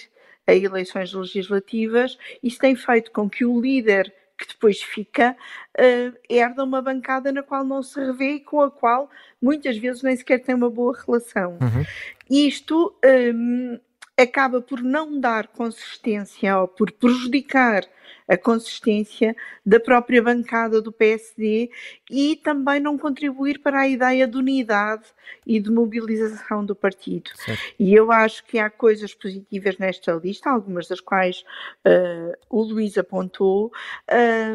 a 0.48 0.56
eleições 0.56 1.14
legislativas, 1.14 2.18
isso 2.42 2.58
tem 2.58 2.76
feito 2.76 3.12
com 3.12 3.30
que 3.30 3.46
o 3.46 3.62
líder 3.62 4.12
que 4.36 4.48
depois 4.48 4.82
fica 4.82 5.38
uh, 5.78 6.18
herda 6.28 6.64
uma 6.64 6.82
bancada 6.82 7.32
na 7.32 7.44
qual 7.44 7.64
não 7.64 7.84
se 7.84 8.00
revê 8.00 8.34
e 8.34 8.40
com 8.40 8.60
a 8.60 8.72
qual 8.72 9.08
muitas 9.40 9.78
vezes 9.78 10.02
nem 10.02 10.16
sequer 10.16 10.40
tem 10.40 10.56
uma 10.56 10.72
boa 10.72 10.98
relação. 11.06 11.60
Uhum. 11.62 11.86
Isto 12.28 12.96
um, 13.06 13.80
acaba 14.18 14.62
por 14.62 14.82
não 14.82 15.20
dar 15.20 15.48
consistência 15.48 16.58
ou 16.60 16.68
por 16.68 16.92
prejudicar 16.92 17.84
a 18.28 18.38
consistência 18.38 19.36
da 19.66 19.80
própria 19.80 20.22
bancada 20.22 20.82
do 20.82 20.92
PSD 20.92 21.70
e 22.10 22.36
também 22.36 22.80
não 22.80 22.98
contribuir 22.98 23.60
para 23.60 23.82
a 23.82 23.88
ideia 23.88 24.28
de 24.28 24.38
unidade 24.38 25.04
e 25.46 25.60
de 25.60 25.72
mobilização 25.72 26.66
do 26.66 26.76
partido. 26.76 27.30
Certo. 27.36 27.62
E 27.80 27.94
eu 27.94 28.12
acho 28.12 28.44
que 28.46 28.60
há 28.60 28.70
coisas 28.70 29.14
positivas 29.14 29.78
nesta 29.78 30.12
lista, 30.14 30.50
algumas 30.50 30.88
das 30.88 31.00
quais 31.00 31.44
uh, 31.86 32.34
o 32.50 32.62
Luís 32.64 32.98
apontou, 32.98 33.72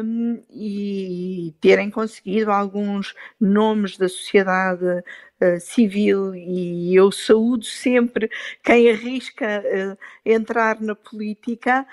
um, 0.03 0.43
e 0.51 1.53
terem 1.59 1.89
conseguido 1.89 2.51
alguns 2.51 3.15
nomes 3.39 3.97
da 3.97 4.07
sociedade 4.07 5.03
uh, 5.43 5.59
civil, 5.59 6.33
e 6.35 6.95
eu 6.95 7.11
saúdo 7.11 7.65
sempre 7.65 8.29
quem 8.63 8.89
arrisca 8.89 9.63
uh, 9.63 9.97
entrar 10.25 10.79
na 10.81 10.95
política. 10.95 11.85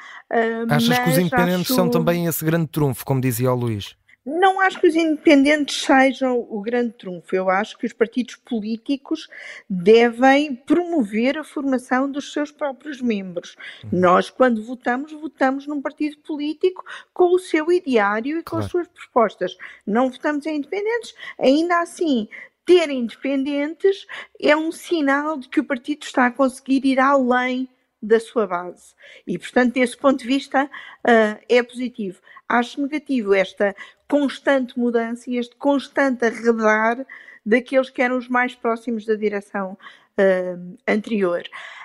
Achas 0.69 0.99
que 0.99 1.11
os 1.11 1.19
independentes 1.19 1.71
acho... 1.71 1.75
são 1.75 1.91
também 1.91 2.27
esse 2.27 2.45
grande 2.45 2.69
trunfo, 2.69 3.05
como 3.05 3.21
dizia 3.21 3.53
o 3.53 3.55
Luís? 3.55 3.97
Não 4.25 4.61
acho 4.61 4.79
que 4.79 4.87
os 4.87 4.95
independentes 4.95 5.83
sejam 5.83 6.39
o 6.39 6.61
grande 6.61 6.93
trunfo. 6.93 7.35
Eu 7.35 7.49
acho 7.49 7.79
que 7.79 7.87
os 7.87 7.93
partidos 7.93 8.37
políticos 8.37 9.29
devem 9.69 10.55
promover 10.55 11.39
a 11.39 11.45
formação 11.45 12.11
dos 12.11 12.33
seus 12.33 12.53
próprios 12.53 13.01
membros. 13.01 13.57
Uhum. 13.85 13.99
Nós, 13.99 14.29
quando 14.29 14.63
votamos, 14.63 15.11
votamos 15.13 15.67
num 15.67 15.81
partido 15.81 16.19
político 16.19 16.85
com 17.15 17.35
o 17.35 17.39
seu 17.39 17.73
ideário 17.73 18.39
e 18.39 18.43
com 18.43 18.51
claro. 18.51 18.65
as 18.67 18.71
suas 18.71 18.89
propostas. 18.89 19.57
Não 19.87 20.11
votamos 20.11 20.45
em 20.45 20.59
independentes. 20.59 21.15
Ainda 21.39 21.81
assim, 21.81 22.29
ter 22.71 22.89
independentes 22.89 24.07
é 24.41 24.57
um 24.57 24.71
sinal 24.71 25.37
de 25.37 25.49
que 25.49 25.59
o 25.59 25.65
partido 25.65 26.05
está 26.05 26.27
a 26.27 26.31
conseguir 26.31 26.87
ir 26.87 27.01
além 27.01 27.69
da 28.01 28.21
sua 28.21 28.47
base. 28.47 28.95
E, 29.27 29.37
portanto, 29.37 29.75
desse 29.75 29.97
ponto 29.97 30.21
de 30.21 30.27
vista, 30.27 30.67
uh, 30.67 31.45
é 31.49 31.63
positivo. 31.65 32.21
Acho 32.49 32.81
negativo 32.81 33.35
esta 33.35 33.75
constante 34.09 34.79
mudança 34.79 35.29
e 35.29 35.37
este 35.37 35.57
constante 35.57 36.25
arredar 36.25 37.05
daqueles 37.45 37.91
que 37.91 38.03
eram 38.03 38.17
os 38.17 38.29
mais 38.29 38.55
próximos 38.55 39.05
da 39.05 39.17
direção 39.17 39.77
uh, 40.17 40.79
anterior. 40.87 41.43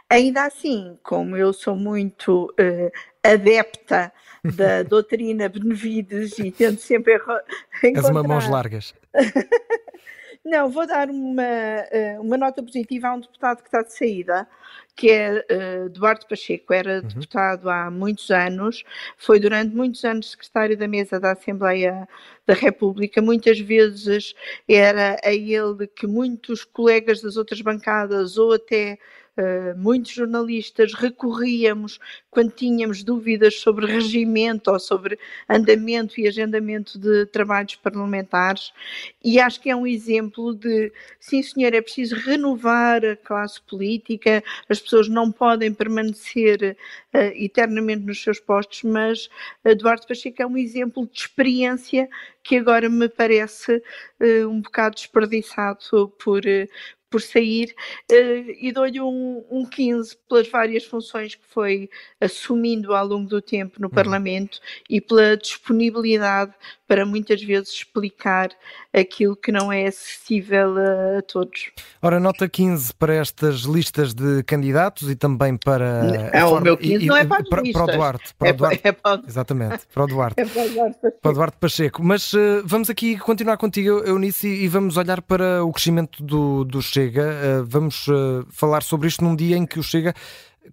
Ainda 0.07 0.45
assim, 0.45 0.99
como 1.01 1.35
eu 1.35 1.51
sou 1.51 1.75
muito 1.75 2.53
uh, 2.59 2.91
adepta 3.23 4.13
da 4.55 4.83
doutrina 4.87 5.49
Benevides 5.49 6.37
e 6.37 6.51
tento 6.51 6.79
sempre 6.79 7.15
encontrar... 7.15 7.43
És 7.81 8.07
uma 8.07 8.21
mãos 8.21 8.47
largas. 8.47 8.93
Não, 10.45 10.69
vou 10.69 10.85
dar 10.85 11.09
uma, 11.09 11.41
eh, 11.43 12.17
uma 12.19 12.37
nota 12.37 12.61
positiva 12.61 13.07
a 13.07 13.15
um 13.15 13.19
deputado 13.19 13.63
que 13.63 13.67
está 13.67 13.81
de 13.81 13.91
saída, 13.91 14.47
que 14.95 15.09
é 15.09 15.43
uh, 15.51 15.85
Eduardo 15.87 16.27
Pacheco. 16.27 16.71
Era 16.71 17.01
uhum. 17.01 17.07
deputado 17.07 17.67
há 17.67 17.89
muitos 17.89 18.29
anos, 18.29 18.83
foi 19.17 19.39
durante 19.39 19.75
muitos 19.75 20.05
anos 20.05 20.31
secretário 20.31 20.77
da 20.77 20.87
mesa 20.87 21.19
da 21.19 21.31
Assembleia 21.31 22.07
da 22.45 22.53
República. 22.53 23.23
Muitas 23.23 23.59
vezes 23.59 24.35
era 24.67 25.17
a 25.23 25.33
ele 25.33 25.87
que 25.87 26.05
muitos 26.05 26.63
colegas 26.63 27.21
das 27.21 27.37
outras 27.37 27.61
bancadas 27.61 28.37
ou 28.37 28.53
até 28.53 28.99
Uh, 29.37 29.77
muitos 29.77 30.13
jornalistas 30.13 30.93
recorríamos 30.93 31.99
quando 32.31 32.51
tínhamos 32.51 33.03
dúvidas 33.03 33.55
sobre 33.55 33.85
regimento 33.85 34.71
ou 34.71 34.79
sobre 34.79 35.19
andamento 35.49 36.19
e 36.19 36.25
agendamento 36.25 36.97
de 36.97 37.25
trabalhos 37.25 37.75
parlamentares, 37.75 38.71
e 39.21 39.37
acho 39.37 39.59
que 39.59 39.69
é 39.69 39.75
um 39.75 39.85
exemplo 39.85 40.55
de, 40.55 40.89
sim 41.19 41.43
senhor, 41.43 41.73
é 41.73 41.81
preciso 41.81 42.15
renovar 42.15 43.03
a 43.05 43.17
classe 43.17 43.61
política, 43.61 44.41
as 44.69 44.79
pessoas 44.79 45.09
não 45.09 45.29
podem 45.31 45.73
permanecer 45.73 46.77
uh, 47.13 47.17
eternamente 47.35 48.05
nos 48.05 48.23
seus 48.23 48.39
postos, 48.39 48.83
mas 48.83 49.29
Eduardo 49.65 50.07
Pacheco 50.07 50.41
é 50.41 50.47
um 50.47 50.57
exemplo 50.57 51.05
de 51.11 51.19
experiência 51.19 52.07
que 52.41 52.55
agora 52.55 52.87
me 52.89 53.09
parece 53.09 53.77
uh, 53.77 54.47
um 54.47 54.61
bocado 54.61 54.95
desperdiçado 54.95 56.07
por, 56.23 56.41
por 57.15 57.21
sair 57.21 57.73
uh, 58.11 58.51
e 58.59 58.73
dou-lhe 58.73 58.99
um, 58.99 59.41
um 59.49 59.65
15 59.65 60.17
pelas 60.27 60.49
várias 60.49 60.83
funções 60.83 61.33
que 61.33 61.45
foi 61.47 61.89
assumindo 62.19 62.93
ao 62.93 63.07
longo 63.07 63.29
do 63.29 63.41
tempo 63.41 63.79
no 63.79 63.87
uhum. 63.87 63.93
Parlamento 63.93 64.59
e 64.89 64.99
pela 64.99 65.37
disponibilidade 65.37 66.53
para 66.87 67.05
muitas 67.05 67.41
vezes 67.41 67.69
explicar 67.69 68.49
aquilo 68.93 69.35
que 69.35 69.51
não 69.51 69.71
é 69.71 69.87
acessível 69.87 70.75
a, 70.77 71.21
todos. 71.21 71.71
Ora, 72.01 72.19
nota 72.19 72.47
15 72.47 72.93
para 72.93 73.15
estas 73.15 73.61
listas 73.61 74.13
de 74.13 74.43
candidatos 74.43 75.09
e 75.09 75.15
também 75.15 75.57
para. 75.57 76.29
É, 76.31 76.43
o 76.43 76.59
meu 76.59 76.77
15 76.77 77.05
e, 77.05 77.07
não 77.07 77.17
é 77.17 77.25
para, 77.25 77.43
para, 77.43 77.63
para 77.71 77.83
o 77.83 77.87
Duarte. 77.87 78.35
Para 78.37 78.49
é, 78.49 78.51
o 78.51 78.55
Duarte 78.55 78.81
é 78.83 78.91
para... 78.91 79.21
Exatamente, 79.27 79.87
para 79.93 80.03
o 80.03 80.07
Duarte. 80.07 80.35
É 80.45 80.45
para 80.45 80.61
o 80.61 80.69
Duarte 80.69 80.99
Pacheco. 80.99 81.21
Para 81.21 81.31
o 81.31 81.33
Duarte 81.33 81.57
Pacheco. 81.59 82.03
Mas 82.03 82.33
uh, 82.33 82.61
vamos 82.65 82.89
aqui 82.89 83.17
continuar 83.17 83.57
contigo, 83.57 84.03
Eunice, 84.05 84.47
e 84.47 84.67
vamos 84.67 84.97
olhar 84.97 85.21
para 85.21 85.63
o 85.63 85.71
crescimento 85.71 86.21
do, 86.21 86.63
do 86.65 86.81
Chega. 86.81 87.04
Uh, 87.07 87.65
vamos 87.65 88.07
uh, 88.07 88.45
falar 88.49 88.83
sobre 88.83 89.07
isto 89.07 89.23
num 89.23 89.35
dia 89.35 89.57
em 89.57 89.65
que 89.65 89.79
o 89.79 89.83
Chega 89.83 90.13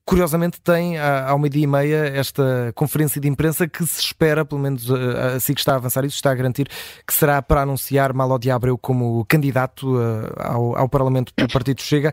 curiosamente 0.04 0.60
tem 0.60 0.98
ao 0.98 1.38
meio-dia 1.38 1.64
e 1.64 1.66
meia 1.66 2.06
esta 2.06 2.72
conferência 2.74 3.20
de 3.20 3.28
imprensa 3.28 3.68
que 3.68 3.84
se 3.86 4.00
espera, 4.00 4.44
pelo 4.44 4.60
menos 4.60 4.88
eh, 4.88 5.36
assim 5.36 5.54
que 5.54 5.60
está 5.60 5.72
a 5.72 5.76
avançar 5.76 6.04
isso, 6.04 6.16
está 6.16 6.30
a 6.30 6.34
garantir 6.34 6.68
que 7.06 7.12
será 7.12 7.42
para 7.42 7.62
anunciar 7.62 8.12
Malodi 8.12 8.50
Abreu 8.50 8.78
como 8.78 9.24
candidato 9.26 10.00
eh, 10.00 10.32
ao, 10.38 10.76
ao 10.76 10.88
Parlamento 10.88 11.32
pelo 11.34 11.48
Partido 11.48 11.82
Chega. 11.82 12.12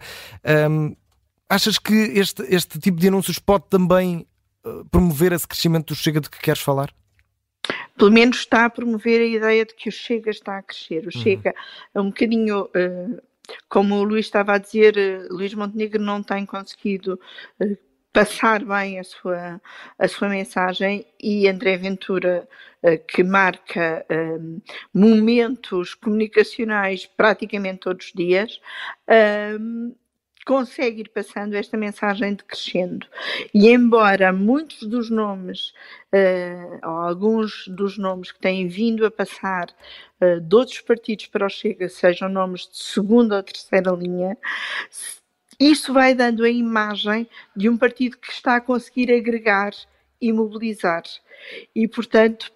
Um, 0.70 0.96
achas 1.50 1.80
que 1.80 1.94
este, 1.94 2.44
este 2.54 2.80
tipo 2.80 3.00
de 3.00 3.08
anúncios 3.08 3.40
pode 3.40 3.66
também 3.70 4.28
eh, 4.66 4.84
promover 4.92 5.32
esse 5.32 5.48
crescimento 5.48 5.94
do 5.94 5.96
Chega 5.96 6.20
de 6.20 6.30
que 6.30 6.40
queres 6.40 6.62
falar? 6.62 6.94
Pelo 7.98 8.12
menos 8.12 8.40
está 8.40 8.66
a 8.66 8.70
promover 8.70 9.22
a 9.22 9.26
ideia 9.26 9.66
de 9.66 9.74
que 9.74 9.90
o 9.90 9.92
Chega 9.92 10.32
está 10.32 10.58
a 10.58 10.64
crescer. 10.64 11.04
O 11.04 11.06
uhum. 11.06 11.22
Chega 11.24 11.54
é 11.94 12.00
um 12.00 12.08
bocadinho 12.08 12.64
uh, 12.64 13.22
como 13.68 13.96
o 13.96 14.04
Luís 14.04 14.26
estava 14.26 14.54
a 14.54 14.58
dizer, 14.58 14.98
eh, 14.98 15.28
Luís 15.30 15.54
Montenegro 15.54 16.02
não 16.02 16.24
tem 16.24 16.46
conseguido 16.46 17.20
eh, 17.60 17.78
passar 18.12 18.64
bem 18.64 19.00
a 19.00 19.04
sua, 19.04 19.62
a 19.98 20.08
sua 20.08 20.30
mensagem 20.30 21.06
e 21.22 21.48
André 21.48 21.78
Ventura, 21.78 22.48
eh, 22.84 22.98
que 22.98 23.24
marca 23.24 24.06
um, 24.12 24.62
momentos 24.94 25.94
comunicacionais 25.96 27.06
praticamente 27.06 27.82
todos 27.82 28.08
os 28.08 28.14
dias, 28.14 28.60
um, 29.60 29.94
consegue 30.46 31.02
ir 31.02 31.10
passando 31.10 31.54
esta 31.54 31.78
mensagem 31.78 32.34
de 32.34 32.44
crescendo. 32.44 33.08
E 33.54 33.70
embora 33.70 34.34
muitos 34.34 34.88
dos 34.88 35.10
nomes, 35.10 35.74
uh, 36.14 36.88
ou 36.88 36.98
alguns 36.98 37.68
dos 37.68 37.98
nomes 37.98 38.32
que 38.32 38.40
têm 38.40 38.68
vindo 38.68 39.06
a 39.06 39.12
passar 39.12 39.70
uh, 40.22 40.40
de 40.42 40.56
outros 40.56 40.82
partidos 40.82 41.28
para 41.28 41.46
o 41.46 41.50
Chega 41.50 41.90
sejam 41.90 42.30
nomes 42.30 42.68
de 42.68 42.78
segunda 42.78 43.38
ou 43.38 43.44
terceira 43.44 43.92
linha, 43.92 44.38
isso 45.60 45.94
vai 45.94 46.16
dando 46.16 46.44
a 46.44 46.50
imagem 46.50 47.28
de 47.56 47.68
um 47.68 47.78
partido 47.78 48.18
que 48.18 48.32
está 48.32 48.56
a 48.56 48.62
conseguir 48.62 49.12
agregar 49.12 49.72
e 50.22 50.32
mobilizar. 50.32 51.04
E, 51.76 51.88
portanto, 51.88 52.52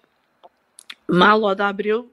Malo 1.06 1.54
da 1.54 1.68
Abreu 1.68 2.10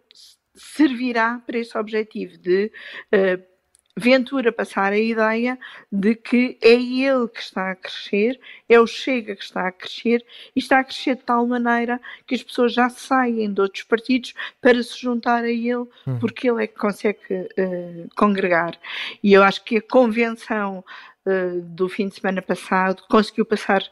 servirá 0.53 1.41
para 1.45 1.57
esse 1.57 1.77
objetivo 1.77 2.37
de 2.37 2.71
uh, 3.13 3.50
Ventura 3.95 4.51
passar 4.51 4.93
a 4.93 4.97
ideia 4.97 5.59
de 5.91 6.15
que 6.15 6.57
é 6.61 6.73
ele 6.73 7.27
que 7.27 7.41
está 7.41 7.71
a 7.71 7.75
crescer, 7.75 8.39
é 8.69 8.79
o 8.79 8.87
Chega 8.87 9.35
que 9.35 9.43
está 9.43 9.67
a 9.67 9.71
crescer 9.71 10.25
e 10.55 10.59
está 10.59 10.79
a 10.79 10.83
crescer 10.83 11.15
de 11.15 11.23
tal 11.23 11.45
maneira 11.45 11.99
que 12.25 12.33
as 12.35 12.41
pessoas 12.41 12.73
já 12.73 12.89
saem 12.89 13.53
de 13.53 13.59
outros 13.59 13.83
partidos 13.83 14.33
para 14.61 14.81
se 14.81 14.97
juntar 14.97 15.43
a 15.43 15.49
ele, 15.49 15.75
uhum. 15.75 16.19
porque 16.19 16.49
ele 16.49 16.63
é 16.63 16.67
que 16.67 16.77
consegue 16.77 17.19
uh, 17.29 18.09
congregar. 18.15 18.79
E 19.21 19.33
eu 19.33 19.43
acho 19.43 19.63
que 19.63 19.77
a 19.77 19.81
convenção 19.81 20.85
uh, 21.25 21.61
do 21.61 21.89
fim 21.89 22.07
de 22.07 22.15
semana 22.15 22.41
passado 22.41 23.03
conseguiu 23.09 23.45
passar 23.45 23.83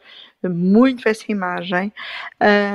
muito 0.48 1.08
essa 1.08 1.30
imagem 1.30 1.92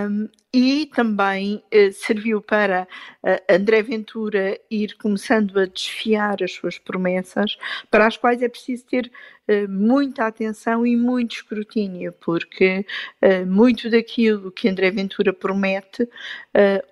um, 0.10 0.28
e 0.54 0.86
também 0.86 1.62
uh, 1.74 1.92
serviu 1.92 2.42
para 2.42 2.88
uh, 3.24 3.54
André 3.54 3.82
Ventura 3.82 4.58
ir 4.72 4.96
começando 4.96 5.60
a 5.60 5.66
desfiar 5.66 6.42
as 6.42 6.54
suas 6.54 6.80
promessas, 6.80 7.58
para 7.92 8.08
as 8.08 8.16
quais 8.16 8.42
é 8.42 8.48
preciso 8.48 8.86
ter 8.86 9.12
uh, 9.50 9.70
muita 9.70 10.26
atenção 10.26 10.88
e 10.88 10.96
muito 10.96 11.36
escrutínio, 11.36 12.14
porque 12.22 12.86
muito 13.48 13.90
daquilo 13.90 14.52
que 14.52 14.70
André 14.70 14.92
Ventura 14.92 15.34
promete 15.34 16.08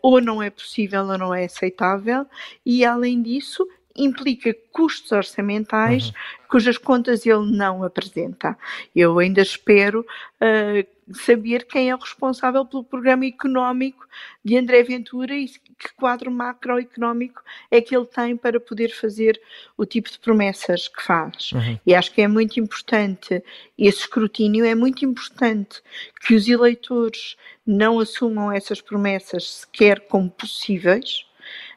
ou 0.01 0.19
não 0.19 0.41
é 0.41 0.49
possível 0.49 1.05
ou 1.05 1.17
não 1.17 1.33
é 1.33 1.45
aceitável, 1.45 2.25
e 2.65 2.83
além 2.83 3.21
disso 3.21 3.67
implica 3.95 4.55
custos 4.71 5.11
orçamentais 5.11 6.07
uhum. 6.07 6.13
cujas 6.49 6.77
contas 6.77 7.25
ele 7.25 7.51
não 7.51 7.83
apresenta. 7.83 8.57
Eu 8.95 9.19
ainda 9.19 9.41
espero 9.41 10.01
uh, 10.01 11.13
saber 11.13 11.65
quem 11.65 11.89
é 11.89 11.95
o 11.95 11.99
responsável 11.99 12.65
pelo 12.65 12.83
programa 12.83 13.25
económico 13.25 14.07
de 14.43 14.57
André 14.57 14.83
Ventura 14.83 15.35
e 15.35 15.47
que 15.47 15.93
quadro 15.95 16.31
macroeconómico 16.31 17.41
é 17.69 17.81
que 17.81 17.95
ele 17.95 18.05
tem 18.05 18.35
para 18.37 18.59
poder 18.59 18.89
fazer 18.89 19.39
o 19.77 19.85
tipo 19.85 20.09
de 20.09 20.17
promessas 20.17 20.87
que 20.87 21.03
faz. 21.03 21.51
Uhum. 21.51 21.79
E 21.85 21.93
acho 21.93 22.11
que 22.13 22.21
é 22.21 22.27
muito 22.27 22.59
importante 22.59 23.43
esse 23.77 23.99
escrutínio, 23.99 24.65
é 24.65 24.73
muito 24.73 25.05
importante 25.05 25.81
que 26.25 26.33
os 26.33 26.47
eleitores 26.47 27.35
não 27.65 27.99
assumam 27.99 28.51
essas 28.51 28.81
promessas 28.81 29.49
sequer 29.49 30.01
como 30.07 30.29
possíveis 30.29 31.25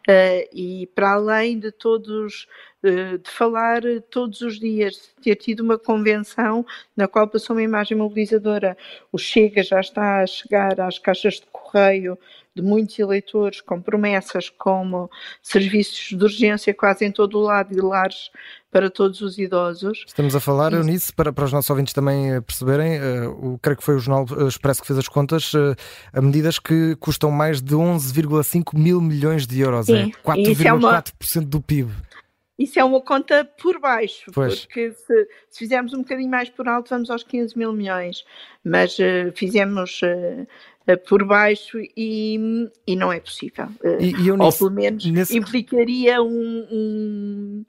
Uh, 0.09 0.47
e 0.53 0.87
para 0.95 1.15
além 1.15 1.59
de 1.59 1.73
todos, 1.73 2.47
uh, 2.85 3.19
de 3.19 3.29
falar 3.29 3.83
todos 4.09 4.41
os 4.41 4.61
dias, 4.61 5.13
ter 5.21 5.35
tido 5.35 5.61
uma 5.61 5.77
convenção 5.77 6.65
na 6.97 7.09
qual 7.09 7.27
passou 7.27 7.57
uma 7.57 7.63
imagem 7.63 7.99
mobilizadora, 7.99 8.77
o 9.11 9.19
Chega 9.19 9.65
já 9.65 9.81
está 9.81 10.23
a 10.23 10.27
chegar 10.27 10.81
às 10.81 10.99
caixas 10.99 11.35
de 11.35 11.47
correio 11.51 12.17
de 12.57 12.63
muitos 12.63 12.99
eleitores 12.99 13.61
com 13.61 13.81
promessas 13.81 14.49
como 14.49 15.11
serviços 15.43 16.17
de 16.17 16.25
urgência 16.25 16.73
quase 16.73 17.05
em 17.05 17.13
todo 17.13 17.39
o 17.39 17.43
lado 17.43 17.77
e 17.77 17.81
lares 17.81 18.31
para 18.71 18.91
todos 18.91 19.21
os 19.21 19.39
idosos. 19.39 20.05
Estamos 20.07 20.35
a 20.35 20.41
falar, 20.41 20.73
e... 20.73 20.77
Eunice, 20.77 21.13
para, 21.13 21.33
para 21.33 21.45
os 21.45 21.53
nossos 21.53 21.69
ouvintes 21.69 21.93
também 21.93 22.33
eh, 22.33 22.41
perceberem, 22.41 22.99
uh, 22.99 23.55
o, 23.55 23.59
creio 23.59 23.77
que 23.77 23.85
foi 23.85 23.97
o 23.97 23.99
Jornal 23.99 24.27
Expresso 24.49 24.81
que 24.81 24.87
fez 24.87 24.99
as 24.99 25.09
contas, 25.09 25.53
uh, 25.53 25.77
a 26.13 26.21
medidas 26.23 26.59
que 26.59 26.97
custam 26.97 27.31
mais 27.31 27.61
de 27.61 27.75
11,5 27.75 28.77
mil 28.79 29.01
milhões 29.01 29.47
de 29.47 29.61
euros, 29.61 29.87
Sim, 29.87 30.13
é 30.25 30.29
4,4% 30.29 30.67
é 30.67 30.73
uma... 30.73 31.47
do 31.47 31.61
PIB. 31.61 31.91
Isso 32.59 32.79
é 32.79 32.85
uma 32.85 33.03
conta 33.03 33.45
por 33.45 33.79
baixo, 33.79 34.31
pois. 34.33 34.65
porque 34.65 34.93
se, 34.93 35.29
se, 35.51 35.59
fizermos 35.59 35.93
um 35.93 35.99
bocadinho 35.99 36.31
mais 36.31 36.49
por 36.49 36.67
alto, 36.67 36.89
vamos 36.89 37.11
aos 37.11 37.23
15 37.23 37.57
mil 37.57 37.71
milhões. 37.71 38.25
Mas 38.65 38.99
uh, 38.99 39.31
fizemos 39.35 40.01
uh, 40.03 40.47
por 40.95 41.25
baixo 41.25 41.79
e, 41.97 42.69
e 42.87 42.95
não 42.95 43.13
é 43.13 43.19
possível. 43.19 43.67
E, 43.99 44.11
e 44.11 44.31
ou 44.31 44.37
nesse, 44.37 44.59
pelo 44.59 44.71
menos 44.71 45.05
nesse... 45.07 45.37
implicaria 45.37 46.23
um, 46.23 46.67
um, 46.71 47.65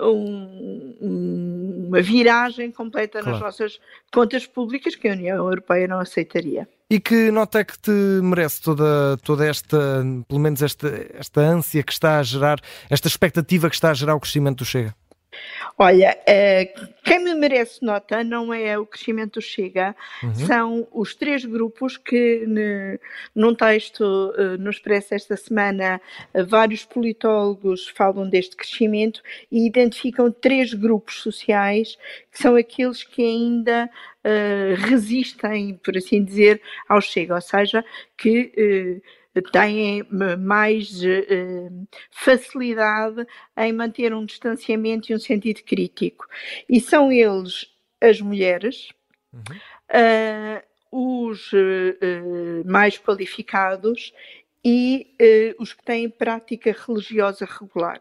um, 0.00 1.84
uma 1.88 2.00
viragem 2.00 2.70
completa 2.70 3.20
claro. 3.20 3.32
nas 3.32 3.40
nossas 3.40 3.80
contas 4.10 4.46
públicas 4.46 4.94
que 4.94 5.08
a 5.08 5.12
União 5.12 5.36
Europeia 5.36 5.86
não 5.86 6.00
aceitaria. 6.00 6.66
E 6.88 7.00
que 7.00 7.30
nota 7.30 7.60
é 7.60 7.64
que 7.64 7.78
te 7.78 7.90
merece 7.90 8.60
toda, 8.62 9.16
toda 9.24 9.46
esta, 9.46 10.04
pelo 10.28 10.40
menos 10.40 10.62
esta, 10.62 10.88
esta 11.14 11.40
ânsia 11.40 11.82
que 11.82 11.92
está 11.92 12.18
a 12.18 12.22
gerar, 12.22 12.60
esta 12.88 13.08
expectativa 13.08 13.68
que 13.68 13.74
está 13.74 13.90
a 13.90 13.94
gerar 13.94 14.14
o 14.14 14.20
crescimento 14.20 14.58
do 14.58 14.64
Chega? 14.64 14.94
Olha, 15.78 16.16
uh, 16.20 16.92
quem 17.02 17.24
me 17.24 17.34
merece 17.34 17.84
nota 17.84 18.22
não 18.22 18.52
é 18.52 18.78
o 18.78 18.86
crescimento 18.86 19.34
do 19.34 19.42
Chega, 19.42 19.96
uhum. 20.22 20.34
são 20.34 20.88
os 20.92 21.14
três 21.14 21.44
grupos 21.44 21.96
que, 21.96 22.46
num 23.34 23.54
texto 23.54 24.02
uh, 24.02 24.58
no 24.58 24.70
Expresso 24.70 25.14
esta 25.14 25.36
semana, 25.36 26.00
uh, 26.34 26.44
vários 26.46 26.84
politólogos 26.84 27.88
falam 27.88 28.28
deste 28.28 28.56
crescimento 28.56 29.22
e 29.50 29.66
identificam 29.66 30.30
três 30.30 30.74
grupos 30.74 31.20
sociais 31.22 31.96
que 32.30 32.38
são 32.38 32.56
aqueles 32.56 33.02
que 33.02 33.22
ainda 33.22 33.90
resistem, 34.88 35.80
por 35.82 35.96
assim 35.96 36.22
dizer, 36.22 36.62
ao 36.88 37.00
Chega, 37.00 37.34
ou 37.34 37.40
seja, 37.40 37.84
que 38.16 39.02
têm 39.40 40.04
mais 40.38 41.02
eh, 41.02 41.70
facilidade 42.10 43.26
em 43.56 43.72
manter 43.72 44.12
um 44.12 44.26
distanciamento 44.26 45.10
e 45.10 45.14
um 45.14 45.18
sentido 45.18 45.62
crítico. 45.62 46.26
E 46.68 46.80
são 46.80 47.10
eles 47.10 47.72
as 48.02 48.20
mulheres, 48.20 48.90
uhum. 49.32 49.40
uh, 49.90 51.30
os 51.30 51.52
uh, 51.52 52.64
mais 52.66 52.98
qualificados 52.98 54.12
e 54.64 55.08
os 55.58 55.72
que 55.72 55.82
têm 55.82 56.10
prática 56.10 56.76
religiosa 56.86 57.46
regular. 57.46 58.00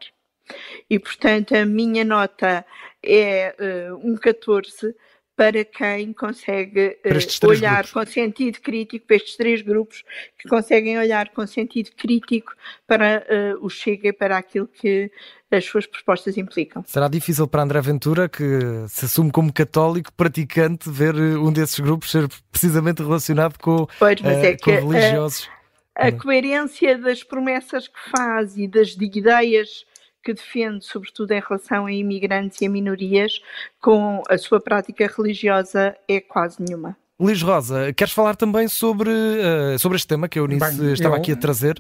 E, 0.90 1.00
portanto, 1.00 1.56
a 1.56 1.66
minha 1.66 2.04
nota 2.04 2.66
é 3.02 3.56
um 4.04 4.16
14 4.16 4.96
para 5.42 5.66
quem 5.66 6.14
consegue 6.14 7.00
uh, 7.04 7.48
olhar 7.48 7.78
grupos. 7.78 7.92
com 7.92 8.06
sentido 8.06 8.60
crítico 8.62 9.08
para 9.08 9.16
estes 9.16 9.36
três 9.36 9.64
grupos 9.64 10.04
que 10.38 10.48
conseguem 10.48 11.00
olhar 11.00 11.30
com 11.30 11.48
sentido 11.48 11.90
crítico 11.98 12.54
para 12.86 13.26
uh, 13.58 13.66
o 13.66 13.68
Chega 13.68 14.10
e 14.10 14.14
para 14.14 14.38
aquilo 14.38 14.68
que 14.68 15.12
as 15.50 15.66
suas 15.66 15.88
propostas 15.88 16.38
implicam. 16.38 16.84
Será 16.86 17.08
difícil 17.08 17.48
para 17.48 17.64
André 17.64 17.82
Ventura, 17.82 18.30
que 18.30 18.44
se 18.88 19.06
assume 19.06 19.32
como 19.32 19.52
católico 19.52 20.14
praticante, 20.14 20.88
ver 20.92 21.16
um 21.16 21.52
desses 21.52 21.80
grupos 21.80 22.12
ser 22.12 22.28
precisamente 22.52 23.02
relacionado 23.02 23.58
com, 23.58 23.88
pois, 23.98 24.22
uh, 24.22 24.28
é 24.28 24.56
com 24.56 24.92
religiosos? 24.92 25.50
A, 25.96 26.10
a 26.10 26.12
coerência 26.12 27.00
das 27.00 27.24
promessas 27.24 27.88
que 27.88 28.00
faz 28.16 28.56
e 28.58 28.68
das 28.68 28.90
ideias 28.92 29.86
que 30.24 30.34
defende, 30.34 30.86
sobretudo 30.86 31.32
em 31.32 31.40
relação 31.40 31.86
a 31.86 31.92
imigrantes 31.92 32.62
e 32.62 32.66
a 32.66 32.70
minorias, 32.70 33.42
com 33.80 34.22
a 34.30 34.38
sua 34.38 34.60
prática 34.60 35.08
religiosa 35.08 35.96
é 36.08 36.22
quase 36.22 36.62
nenhuma. 36.62 36.96
Luís 37.22 37.40
Rosa, 37.44 37.94
queres 37.94 38.12
falar 38.12 38.36
também 38.36 38.68
sobre, 38.68 39.12
uh, 39.12 39.78
sobre 39.78 39.96
este 39.96 40.08
tema 40.08 40.28
que 40.28 40.40
a 40.40 40.42
Eunice 40.42 40.76
Bem, 40.76 40.92
estava 40.92 41.18
eu, 41.18 41.22
aqui 41.22 41.34
a 41.34 41.36
trazer? 41.36 41.78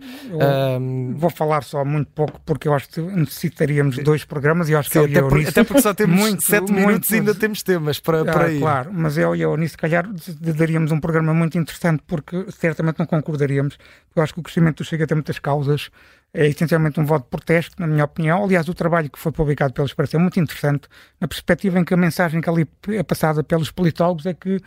Um... 0.79 1.15
Vou 1.17 1.31
falar 1.31 1.63
só 1.63 1.83
muito 1.83 2.11
pouco, 2.11 2.39
porque 2.45 2.67
eu 2.67 2.73
acho 2.75 2.87
que 2.89 3.01
necessitaríamos 3.01 3.95
Sim. 3.95 4.03
dois 4.03 4.23
programas 4.23 4.69
e 4.69 4.73
eu 4.73 4.77
acho 4.77 4.91
Sim, 4.91 5.07
que 5.07 5.17
eu 5.17 5.27
até, 5.27 5.37
e 5.39 5.47
até 5.47 5.63
porque 5.63 5.81
só 5.81 5.95
temos 5.95 6.15
muito, 6.15 6.43
sete 6.43 6.71
muito, 6.71 6.87
minutos 6.87 7.09
e 7.09 7.15
ainda 7.15 7.33
temos 7.33 7.63
temas 7.63 7.99
para, 7.99 8.23
para 8.23 8.45
ah, 8.45 8.51
ir. 8.51 8.59
Claro, 8.59 8.91
mas 8.93 9.17
eu 9.17 9.35
e 9.35 9.39
a 9.39 9.47
Eunice, 9.47 9.71
se 9.71 9.77
calhar, 9.77 10.07
daríamos 10.39 10.91
um 10.91 10.99
programa 10.99 11.33
muito 11.33 11.57
interessante, 11.57 12.03
porque 12.05 12.45
certamente 12.51 12.99
não 12.99 13.07
concordaríamos. 13.07 13.79
Eu 14.15 14.21
acho 14.21 14.35
que 14.35 14.41
o 14.41 14.43
crescimento 14.43 14.77
do 14.77 14.83
Chega 14.83 15.07
tem 15.07 15.15
muitas 15.15 15.39
causas 15.39 15.89
é 16.33 16.47
essencialmente 16.47 16.99
um 16.99 17.05
voto 17.05 17.23
de 17.23 17.29
protesto, 17.29 17.75
na 17.79 17.87
minha 17.87 18.05
opinião. 18.05 18.43
Aliás, 18.43 18.67
o 18.67 18.73
trabalho 18.73 19.09
que 19.09 19.19
foi 19.19 19.31
publicado 19.31 19.73
pelo 19.73 19.85
Expresso 19.85 20.15
é 20.15 20.19
muito 20.19 20.39
interessante, 20.39 20.87
na 21.19 21.27
perspectiva 21.27 21.79
em 21.79 21.83
que 21.83 21.93
a 21.93 21.97
mensagem 21.97 22.39
que 22.41 22.49
ali 22.49 22.67
é 22.89 23.03
passada 23.03 23.43
pelos 23.43 23.71
politólogos 23.71 24.25
é 24.25 24.33
que 24.33 24.59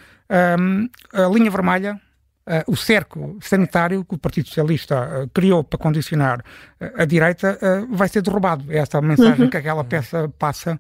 um, 0.59 0.89
a 1.13 1.29
linha 1.29 1.51
vermelha 1.51 2.01
Uh, 2.47 2.71
o 2.71 2.77
cerco 2.77 3.39
sanitário 3.41 4.05
que 4.05 4.17
o 4.17 4.19
Partido 4.19 4.49
Socialista 4.49 5.23
uh, 5.25 5.31
criou 5.33 5.65
para 5.65 5.79
condicionar 5.79 6.41
uh, 6.41 6.91
a 6.95 7.07
direita 7.07 7.59
vai 7.89 8.07
ser 8.07 8.21
derrubado. 8.21 8.71
É 8.71 8.77
essa 8.77 8.99
a 8.99 9.01
mensagem 9.01 9.45
uhum. 9.45 9.51
que 9.51 9.57
aquela 9.57 9.83
peça 9.83 10.31
passa 10.39 10.79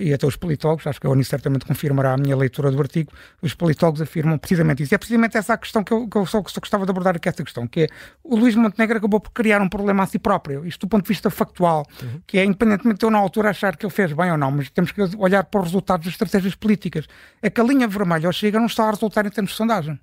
e 0.00 0.12
até 0.12 0.26
os 0.26 0.34
politólogos, 0.34 0.84
acho 0.88 1.00
que 1.00 1.06
a 1.06 1.10
ONU 1.10 1.22
certamente 1.24 1.64
confirmará 1.64 2.12
a 2.14 2.16
minha 2.16 2.36
leitura 2.36 2.72
do 2.72 2.80
artigo, 2.80 3.12
os 3.40 3.54
politólogos 3.54 4.02
afirmam 4.02 4.36
precisamente 4.36 4.82
isso. 4.82 4.92
E 4.92 4.96
é 4.96 4.98
precisamente 4.98 5.36
essa 5.36 5.54
a 5.54 5.56
questão 5.56 5.84
que 5.84 5.92
eu, 5.92 6.08
que 6.08 6.16
eu 6.18 6.26
só, 6.26 6.42
só 6.48 6.60
gostava 6.60 6.84
de 6.84 6.90
abordar 6.90 7.14
aqui, 7.14 7.28
essa 7.28 7.44
questão, 7.44 7.68
que 7.68 7.82
é 7.82 7.86
o 8.24 8.34
Luís 8.34 8.56
Montenegro 8.56 8.98
acabou 8.98 9.20
por 9.20 9.30
criar 9.30 9.62
um 9.62 9.68
problema 9.68 10.02
a 10.02 10.06
si 10.06 10.18
próprio, 10.18 10.66
isto 10.66 10.86
do 10.86 10.90
ponto 10.90 11.04
de 11.04 11.08
vista 11.08 11.30
factual, 11.30 11.86
uhum. 12.02 12.20
que 12.26 12.36
é 12.36 12.44
independentemente 12.44 12.98
de 12.98 13.06
eu 13.06 13.10
na 13.10 13.18
altura 13.18 13.50
achar 13.50 13.76
que 13.76 13.86
ele 13.86 13.92
fez 13.92 14.12
bem 14.12 14.32
ou 14.32 14.36
não, 14.36 14.50
mas 14.50 14.68
temos 14.70 14.90
que 14.90 15.00
olhar 15.16 15.44
para 15.44 15.60
os 15.60 15.66
resultados 15.68 16.04
das 16.04 16.14
estratégias 16.14 16.56
políticas. 16.56 17.06
É 17.40 17.48
que 17.48 17.60
a 17.60 17.64
linha 17.64 17.86
vermelha 17.86 18.26
ao 18.26 18.32
Chega 18.32 18.58
não 18.58 18.66
está 18.66 18.88
a 18.88 18.90
resultar 18.90 19.24
em 19.24 19.30
termos 19.30 19.52
de 19.52 19.56
sondagem 19.56 20.00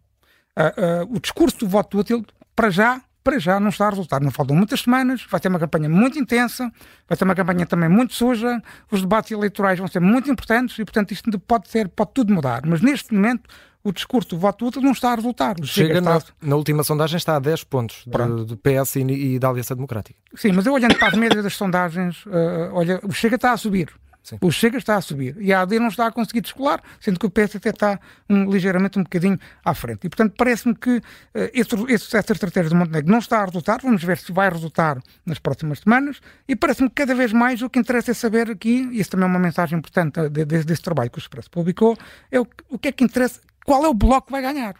uh, 0.58 1.16
o 1.16 1.20
discurso 1.20 1.60
do 1.60 1.68
voto 1.68 2.00
útil, 2.00 2.26
para 2.56 2.70
já, 2.70 3.02
para 3.24 3.40
já 3.40 3.60
não 3.60 3.70
está 3.70 3.88
a 3.88 3.90
resultar. 3.90 4.22
Não 4.22 4.32
faltam 4.32 4.56
muitas 4.56 4.82
semanas, 4.82 5.26
vai 5.30 5.40
ser 5.40 5.50
uma 5.50 5.60
campanha 5.60 5.90
muito 5.90 6.18
intensa, 6.18 6.72
vai 7.08 7.18
ser 7.18 7.24
uma 7.24 7.36
campanha 7.36 7.66
também 7.66 7.90
muito 7.90 8.14
suja, 8.14 8.62
os 8.92 9.02
debates 9.02 9.32
eleitorais 9.32 9.78
vão 9.80 9.88
ser 9.88 10.00
muito 10.00 10.32
importantes 10.32 10.78
e, 10.80 10.86
portanto, 10.86 11.12
isto 11.12 11.40
pode 11.40 11.70
ser, 11.70 11.88
pode 11.90 12.12
tudo 12.14 12.34
mudar. 12.34 12.62
Mas 12.66 12.82
neste 12.82 13.14
momento, 13.14 13.50
o 13.84 13.92
discurso 13.92 14.30
do 14.30 14.38
voto 14.38 14.68
útil 14.68 14.82
não 14.82 14.92
está 14.92 15.12
a 15.14 15.16
resultar. 15.16 15.56
Chega, 15.64 15.96
Chega 15.96 16.02
na, 16.02 16.22
na, 16.42 16.56
última 16.56 16.84
sondagem 16.84 17.18
está 17.18 17.36
a 17.36 17.40
10 17.40 17.64
pontos 17.66 18.04
do, 18.06 18.46
do, 18.46 18.58
PS 18.58 18.98
e, 18.98 19.02
e, 19.02 19.40
da 19.40 19.50
Aliança 19.50 19.76
Democrática. 19.76 20.20
Sim, 20.36 20.52
mas 20.52 20.66
eu 20.66 20.74
olhando 20.74 20.96
para 20.96 21.08
as 21.08 21.14
médias 21.14 21.44
das 21.44 21.56
sondagens, 21.56 22.26
uh, 22.26 22.74
olha, 22.74 23.00
o 23.04 23.12
Chega 23.14 23.36
está 23.36 23.52
a 23.54 23.58
subir. 23.58 23.90
Sim. 24.28 24.38
O 24.42 24.52
Chega 24.52 24.78
está 24.78 24.98
a 24.98 25.02
subir 25.02 25.38
e 25.40 25.54
a 25.54 25.62
AD 25.62 25.80
não 25.80 25.88
está 25.88 26.06
a 26.06 26.12
conseguir 26.12 26.42
descolar, 26.42 26.84
sendo 27.00 27.18
que 27.18 27.26
o 27.26 27.30
PS 27.30 27.56
até 27.56 27.70
está 27.70 27.98
um, 28.30 28.52
ligeiramente 28.52 29.00
um 29.00 29.04
bocadinho 29.04 29.40
à 29.64 29.74
frente. 29.74 30.06
E, 30.06 30.10
portanto, 30.10 30.34
parece-me 30.38 30.76
que 30.76 30.98
uh, 30.98 31.02
esse, 31.54 31.70
esse, 31.88 32.18
essa 32.18 32.34
estratégia 32.34 32.70
do 32.70 32.76
Montenegro 32.76 33.10
não 33.10 33.20
está 33.20 33.42
a 33.42 33.46
resultar. 33.46 33.80
Vamos 33.82 34.04
ver 34.04 34.18
se 34.18 34.34
vai 34.34 34.50
resultar 34.50 35.02
nas 35.26 35.40
próximas 35.40 35.80
semanas. 35.80 36.20
E 36.46 36.58
parece-me 36.58 36.90
que 36.90 36.96
cada 36.96 37.16
vez 37.16 37.32
mais 37.32 37.62
o 37.62 37.70
que 37.70 37.80
interessa 37.80 38.12
é 38.12 38.14
saber 38.14 38.52
aqui, 38.52 38.90
e 38.92 39.00
isso 39.00 39.12
também 39.12 39.28
é 39.28 39.30
uma 39.30 39.40
mensagem 39.40 39.80
importante 39.80 40.20
de, 40.30 40.44
de, 40.44 40.64
desse 40.66 40.82
trabalho 40.82 41.10
que 41.10 41.20
o 41.20 41.22
Expresso 41.22 41.50
publicou, 41.50 41.96
é 42.30 42.38
o, 42.38 42.46
o 42.70 42.78
que 42.78 42.90
é 42.90 42.92
que 42.92 43.06
interessa, 43.06 43.40
qual 43.66 43.86
é 43.86 43.88
o 43.88 43.94
bloco 43.94 44.28
que 44.28 44.34
vai 44.34 44.42
ganhar. 44.42 44.76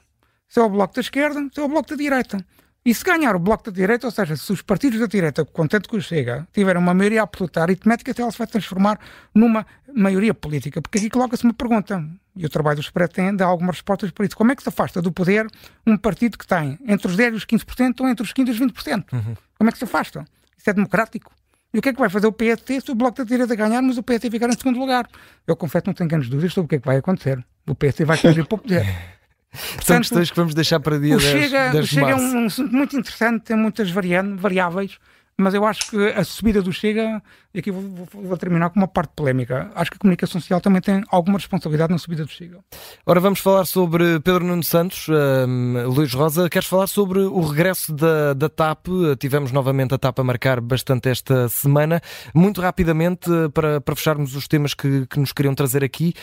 Se 0.50 0.60
é 0.60 0.64
o 0.64 0.70
bloco 0.70 0.94
da 0.94 1.00
esquerda, 1.00 1.48
se 1.54 1.62
é 1.62 1.64
o 1.64 1.70
bloco 1.70 1.90
da 1.90 1.96
direita. 1.96 2.46
E 2.88 2.94
se 2.94 3.04
ganhar 3.04 3.36
o 3.36 3.40
bloco 3.40 3.70
da 3.70 3.76
direita, 3.76 4.08
ou 4.08 4.12
seja, 4.12 4.38
se 4.38 4.50
os 4.50 4.62
partidos 4.62 4.98
da 4.98 5.08
direita, 5.08 5.44
contente 5.44 5.90
que 5.90 5.98
o 5.98 6.02
Chega, 6.02 6.48
tiverem 6.54 6.82
uma 6.82 6.94
maioria 6.94 7.22
absoluta, 7.22 7.62
aritmética 7.62 8.14
ela 8.18 8.32
se 8.32 8.38
vai 8.38 8.48
transformar 8.48 8.98
numa 9.36 9.68
maioria 9.94 10.34
política. 10.34 10.82
Porque 10.82 10.98
aqui 10.98 11.10
coloca-se 11.10 11.44
uma 11.44 11.54
pergunta, 11.54 12.02
e 12.34 12.46
o 12.46 12.50
trabalho 12.50 12.78
do 12.78 12.82
Expresso 12.82 13.12
tem 13.12 13.36
dá 13.36 13.46
algumas 13.46 13.76
respostas 13.76 14.10
para 14.12 14.26
isso. 14.26 14.38
Como 14.38 14.54
é 14.54 14.56
que 14.56 14.64
se 14.64 14.70
afasta 14.70 15.02
do 15.02 15.12
poder 15.12 15.48
um 15.86 15.98
partido 15.98 16.38
que 16.38 16.48
tem 16.48 16.80
entre 16.88 17.08
os 17.08 17.18
10% 17.18 17.34
e 17.34 17.36
os 17.36 17.46
15% 17.46 18.00
ou 18.00 18.08
entre 18.08 18.24
os 18.24 18.32
15% 18.32 18.48
e 18.48 18.52
os 18.52 18.58
20%? 18.58 19.04
Uhum. 19.12 19.36
Como 19.58 19.70
é 19.70 19.74
que 19.74 19.80
se 19.80 19.84
afasta? 19.84 20.24
Isso 20.58 20.70
é 20.70 20.74
democrático? 20.74 21.30
E 21.74 21.80
o 21.80 21.82
que 21.82 21.90
é 21.90 21.94
que 21.94 22.00
vai 22.00 22.10
fazer 22.10 22.28
o 22.28 22.32
PST 22.32 22.86
se 22.86 22.90
o 22.90 22.96
Bloco 22.96 23.18
da 23.18 23.26
Direita 23.26 23.54
ganhar, 23.54 23.82
mas 23.82 23.98
o 23.98 24.02
PST 24.02 24.32
ficar 24.32 24.48
em 24.48 24.58
segundo 24.58 24.80
lugar? 24.80 25.10
Eu 25.46 25.58
confesso 25.58 25.84
que 25.84 25.90
não 25.90 25.94
tenho 25.94 26.10
grandes 26.10 26.30
dúvidas 26.30 26.54
sobre 26.54 26.68
o 26.68 26.70
que 26.70 26.76
é 26.76 26.80
que 26.80 26.86
vai 26.86 26.96
acontecer. 26.96 27.46
O 27.68 27.76
PST 27.76 28.06
vai 28.06 28.16
fugir 28.18 28.48
para 28.48 28.56
o 28.56 28.60
poder. 28.60 28.86
Portanto, 29.58 29.86
São 29.86 29.98
questões 30.00 30.30
que 30.30 30.36
vamos 30.36 30.54
deixar 30.54 30.80
para 30.80 31.00
dia 31.00 31.16
o 31.16 31.20
10, 31.20 31.32
Chega, 31.32 31.70
10 31.70 31.84
o 31.84 31.88
Chega 31.88 32.12
é 32.12 32.16
um, 32.16 32.48
um 32.48 32.50
muito 32.72 32.98
interessante, 32.98 33.42
tem 33.44 33.58
muitas 33.58 33.90
variáveis 33.90 34.98
mas 35.40 35.54
eu 35.54 35.64
acho 35.66 35.92
que 35.92 36.08
a 36.08 36.24
subida 36.24 36.62
do 36.62 36.74
Chega, 36.74 37.22
e 37.54 37.60
aqui 37.60 37.70
vou, 37.70 37.82
vou, 37.82 38.24
vou, 38.24 38.38
terminar 38.38 38.72
com 38.72 38.80
uma 38.80 38.88
parte 38.88 39.12
polémica, 39.16 39.72
acho 39.76 39.92
que 39.92 39.98
a 39.98 40.00
comunicação 40.00 40.42
social 40.42 40.60
também 40.60 40.82
tem 40.82 41.04
alguma 41.10 41.38
responsabilidade 41.38 41.92
na 41.92 42.00
subida 42.00 42.26
do 42.26 42.32
Chega. 42.32 42.60
Ora, 43.06 43.20
vamos 43.20 43.40
falar 43.40 43.66
sobre 43.66 44.20
Pedro 44.20 44.44
Nuno 44.44 44.64
Santos, 44.64 45.08
um, 45.10 45.88
Luís 45.90 46.12
Rosa, 46.14 46.50
queres 46.50 46.68
falar 46.68 46.88
sobre 46.88 47.20
o 47.20 47.40
regresso 47.42 47.94
da, 47.94 48.34
da 48.34 48.50
TAP? 48.50 48.88
Tivemos 49.20 49.52
novamente 49.52 49.94
a 49.94 49.98
TAP 49.98 50.20
a 50.20 50.24
marcar 50.24 50.60
bastante 50.60 51.08
esta 51.10 51.48
semana. 51.50 52.02
Muito 52.34 52.60
rapidamente, 52.60 53.30
para, 53.54 53.80
para 53.80 53.96
fecharmos 53.96 54.36
os 54.36 54.48
temas 54.48 54.74
que, 54.74 55.06
que 55.06 55.20
nos 55.20 55.32
queriam 55.32 55.54
trazer 55.54 55.84
aqui, 55.84 56.14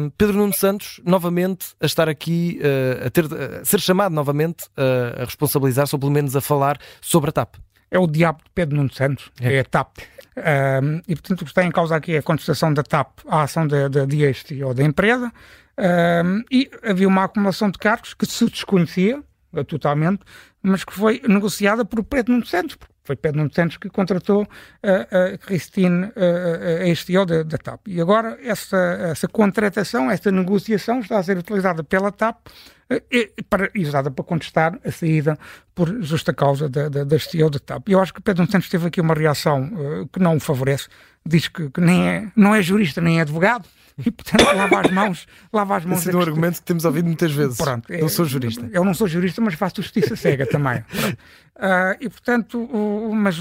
um, 0.00 0.10
Pedro 0.10 0.36
Nuno 0.36 0.52
Santos, 0.52 1.00
novamente, 1.04 1.76
a 1.80 1.86
estar 1.86 2.08
aqui, 2.08 2.60
uh, 2.60 3.06
a, 3.06 3.10
ter, 3.10 3.24
a 3.24 3.64
ser 3.64 3.80
chamado 3.80 4.12
novamente 4.12 4.64
uh, 4.76 5.22
a 5.22 5.24
responsabilizar-se, 5.24 5.94
ou 5.94 5.98
pelo 6.00 6.10
menos 6.10 6.34
a 6.34 6.40
falar 6.40 6.76
sobre 7.00 7.30
a 7.30 7.32
TAP 7.32 7.54
é 7.90 7.98
o 7.98 8.06
diabo 8.06 8.38
de 8.44 8.50
Pedro 8.54 8.76
Nuno 8.76 8.92
Santos, 8.92 9.30
é, 9.40 9.54
é 9.54 9.60
a 9.60 9.64
TAP. 9.64 9.98
Um, 10.36 11.02
e, 11.08 11.14
portanto, 11.16 11.42
o 11.42 11.44
que 11.44 11.50
está 11.50 11.64
em 11.64 11.70
causa 11.70 11.96
aqui 11.96 12.14
é 12.14 12.18
a 12.18 12.22
contestação 12.22 12.72
da 12.72 12.82
TAP 12.82 13.20
à 13.26 13.42
ação 13.42 13.66
da, 13.66 13.88
da 13.88 14.06
este 14.14 14.62
ou 14.62 14.72
da 14.72 14.84
empresa. 14.84 15.32
Um, 15.78 16.42
e 16.50 16.70
havia 16.82 17.06
uma 17.06 17.24
acumulação 17.24 17.70
de 17.70 17.78
cargos 17.78 18.14
que 18.14 18.26
se 18.26 18.44
desconhecia 18.46 19.22
uh, 19.52 19.64
totalmente, 19.64 20.20
mas 20.62 20.84
que 20.84 20.92
foi 20.92 21.22
negociada 21.26 21.84
por 21.84 22.02
Pedro 22.04 22.32
Nuno 22.32 22.46
Santos, 22.46 22.76
foi 23.08 23.16
Pedro 23.16 23.38
Nuno 23.38 23.50
Santos 23.54 23.78
que 23.78 23.88
contratou 23.88 24.46
a, 24.82 25.34
a 25.34 25.38
Christine, 25.38 26.12
a, 26.14 27.20
a 27.22 27.24
da, 27.24 27.42
da, 27.42 27.56
TAP. 27.58 27.88
E 27.88 28.00
agora 28.00 28.38
essa, 28.42 28.76
essa 29.10 29.26
contratação, 29.26 30.10
essa 30.10 30.30
negociação 30.30 31.00
está 31.00 31.18
a 31.18 31.22
ser 31.22 31.38
utilizada 31.38 31.82
pela 31.82 32.12
TAP 32.12 32.36
eh, 32.90 33.30
para, 33.48 33.70
e 33.74 33.84
usada 33.84 34.10
para 34.10 34.24
contestar 34.24 34.78
a 34.84 34.90
saída 34.90 35.38
por 35.74 36.02
justa 36.02 36.34
causa 36.34 36.68
da, 36.68 36.88
da, 36.88 37.04
da 37.04 37.18
STO 37.18 37.48
da 37.48 37.58
TAP. 37.58 37.88
Eu 37.88 38.00
acho 38.00 38.12
que 38.12 38.20
Pedro 38.20 38.50
Santos 38.50 38.68
teve 38.68 38.88
aqui 38.88 39.00
uma 39.00 39.14
reação 39.14 39.70
uh, 39.72 40.08
que 40.08 40.20
não 40.20 40.36
o 40.36 40.40
favorece, 40.40 40.88
diz 41.24 41.48
que, 41.48 41.70
que 41.70 41.80
nem 41.80 42.08
é, 42.08 42.32
não 42.36 42.54
é 42.54 42.62
jurista 42.62 43.00
nem 43.00 43.18
é 43.18 43.22
advogado, 43.22 43.66
e 44.04 44.10
portanto 44.10 44.44
lava 44.54 44.80
as 44.80 44.90
mãos, 44.90 45.26
lava 45.52 45.76
as 45.76 45.84
mãos. 45.84 46.00
Esse 46.00 46.10
é 46.10 46.16
um 46.16 46.20
argumento 46.20 46.60
que 46.60 46.62
temos 46.62 46.84
ouvido 46.84 47.06
muitas 47.06 47.32
vezes. 47.32 47.56
Pronto, 47.58 47.92
não 47.92 48.08
sou 48.08 48.24
jurista. 48.24 48.68
Eu 48.72 48.84
não 48.84 48.94
sou 48.94 49.08
jurista, 49.08 49.40
mas 49.40 49.54
faço 49.54 49.82
justiça 49.82 50.16
cega 50.16 50.46
também. 50.46 50.82
Uh, 51.58 51.98
e 51.98 52.08
portanto, 52.08 52.56
uh, 52.56 53.12
mas 53.12 53.36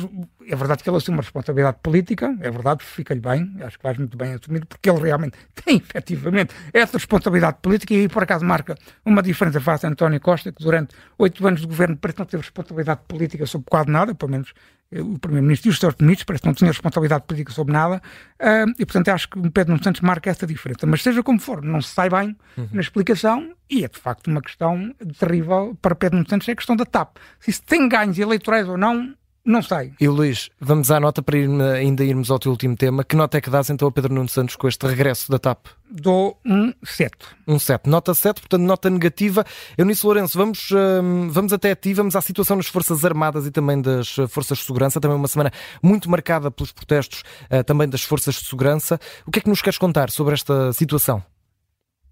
é 0.48 0.56
verdade 0.56 0.82
que 0.82 0.90
ele 0.90 0.98
assume 0.98 1.18
uma 1.18 1.22
responsabilidade 1.22 1.78
política, 1.84 2.36
é 2.42 2.50
verdade, 2.50 2.84
fica-lhe 2.84 3.20
bem, 3.20 3.56
acho 3.62 3.78
que 3.78 3.84
faz 3.84 3.96
muito 3.96 4.18
bem 4.18 4.34
assumido, 4.34 4.66
porque 4.66 4.90
ele 4.90 5.00
realmente 5.02 5.38
tem 5.64 5.78
efetivamente 5.78 6.56
essa 6.74 6.98
responsabilidade 6.98 7.58
política 7.62 7.94
e 7.94 7.98
aí 7.98 8.10
por 8.10 8.24
acaso 8.24 8.44
marca 8.44 8.76
uma 9.06 9.22
diferença 9.22 9.62
face 9.62 9.86
a 9.86 9.90
António 9.90 10.20
Costa, 10.20 10.52
que 10.52 10.64
durante 10.64 10.96
oito 11.20 11.46
anos 11.46 11.62
de 11.62 11.68
governo 11.68 11.96
parece 11.96 12.18
não 12.18 12.26
ter 12.26 12.38
responsabilidade 12.38 13.02
política 13.08 13.46
sobre 13.46 13.70
quase 13.70 13.92
nada, 13.92 14.16
pelo 14.16 14.32
menos 14.32 14.52
o 14.92 15.20
Primeiro-Ministro 15.20 15.70
e 15.70 15.72
os 15.72 15.80
seus 15.80 15.96
ministros, 16.00 16.24
parece 16.24 16.42
que 16.42 16.48
não 16.48 16.54
tinham 16.54 16.72
responsabilidade 16.72 17.26
política 17.26 17.52
sobre 17.52 17.74
nada, 17.74 17.98
uh, 18.42 18.74
e 18.80 18.86
portanto 18.86 19.10
acho 19.10 19.30
que 19.30 19.38
o 19.38 19.52
Pedro 19.52 19.74
Nuno 19.74 19.84
Santos 19.84 20.02
marca 20.02 20.30
essa 20.30 20.48
diferença. 20.48 20.86
Mas 20.88 21.04
seja 21.04 21.22
como 21.22 21.40
for, 21.40 21.62
não 21.62 21.82
se 21.82 21.90
sai 21.90 22.10
bem 22.10 22.36
uhum. 22.58 22.70
na 22.72 22.82
explicação, 22.82 23.54
e 23.70 23.84
é 23.84 23.88
de 23.90 24.00
facto 24.00 24.28
uma 24.28 24.42
questão 24.42 24.96
terrível 25.20 25.78
para 25.82 25.94
Pedro 25.94 26.18
Nuno 26.18 26.30
Santos, 26.30 26.48
é 26.48 26.54
a 26.54 26.56
questão 26.56 26.76
da 26.76 26.86
TAP. 26.86 27.18
Se 27.40 27.52
isso 27.52 27.64
tem 27.64 27.90
ganhos 28.08 28.20
eleitorais 28.20 28.68
ou 28.68 28.78
não, 28.78 29.14
não 29.46 29.62
sei. 29.62 29.94
E 30.00 30.08
Luís, 30.08 30.50
vamos 30.60 30.92
à 30.92 31.00
nota 31.00 31.22
para 31.22 31.38
ir, 31.38 31.50
ainda 31.62 32.04
irmos 32.04 32.30
ao 32.30 32.38
teu 32.38 32.52
último 32.52 32.76
tema. 32.76 33.04
Que 33.04 33.16
nota 33.16 33.38
é 33.38 33.42
que 33.42 33.50
dás 33.50 33.70
então 33.70 33.88
a 33.88 33.92
Pedro 33.92 34.14
Nuno 34.14 34.28
Santos 34.28 34.56
com 34.56 34.68
este 34.68 34.86
regresso 34.86 35.32
da 35.32 35.40
TAP? 35.40 35.68
Dou 35.90 36.38
um 36.46 36.74
7. 36.84 37.12
Um 37.48 37.58
7. 37.58 37.90
Nota 37.90 38.14
7, 38.14 38.42
portanto, 38.42 38.62
nota 38.62 38.90
negativa. 38.90 39.46
Eunice 39.78 40.06
Lourenço, 40.06 40.38
vamos, 40.38 40.70
hum, 40.72 41.30
vamos 41.30 41.54
até 41.54 41.72
a 41.72 41.76
ti, 41.78 41.94
vamos 41.94 42.16
à 42.18 42.22
situação 42.22 42.58
nas 42.58 42.68
Forças 42.68 43.06
Armadas 43.06 43.46
e 43.46 43.52
também 43.52 43.82
das 43.82 44.10
Forças 44.30 44.58
de 44.58 44.66
Segurança. 44.66 45.00
Também 45.00 45.16
uma 45.16 45.30
semana 45.30 45.52
muito 45.82 46.10
marcada 46.10 46.52
pelos 46.52 46.74
protestos 46.74 47.24
uh, 47.50 47.64
também 47.64 47.88
das 47.88 48.04
Forças 48.04 48.36
de 48.36 48.46
Segurança. 48.46 49.00
O 49.26 49.32
que 49.32 49.40
é 49.40 49.42
que 49.42 49.50
nos 49.50 49.62
queres 49.62 49.78
contar 49.78 50.10
sobre 50.12 50.34
esta 50.34 50.74
situação? 50.74 51.24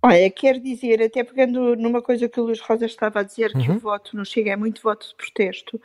Olha, 0.07 0.29
quero 0.29 0.59
dizer, 0.59 1.01
até 1.01 1.23
pegando 1.23 1.75
numa 1.75 1.99
coisa 1.99 2.29
que 2.29 2.39
o 2.39 2.43
Luís 2.43 2.59
Rosa 2.59 2.85
estava 2.85 3.21
a 3.21 3.23
dizer, 3.23 3.51
que 3.53 3.69
uhum. 3.69 3.77
o 3.77 3.79
voto 3.79 4.15
no 4.15 4.23
Chega 4.23 4.51
é 4.51 4.55
muito 4.55 4.79
voto 4.79 5.07
de 5.07 5.15
protesto, 5.15 5.81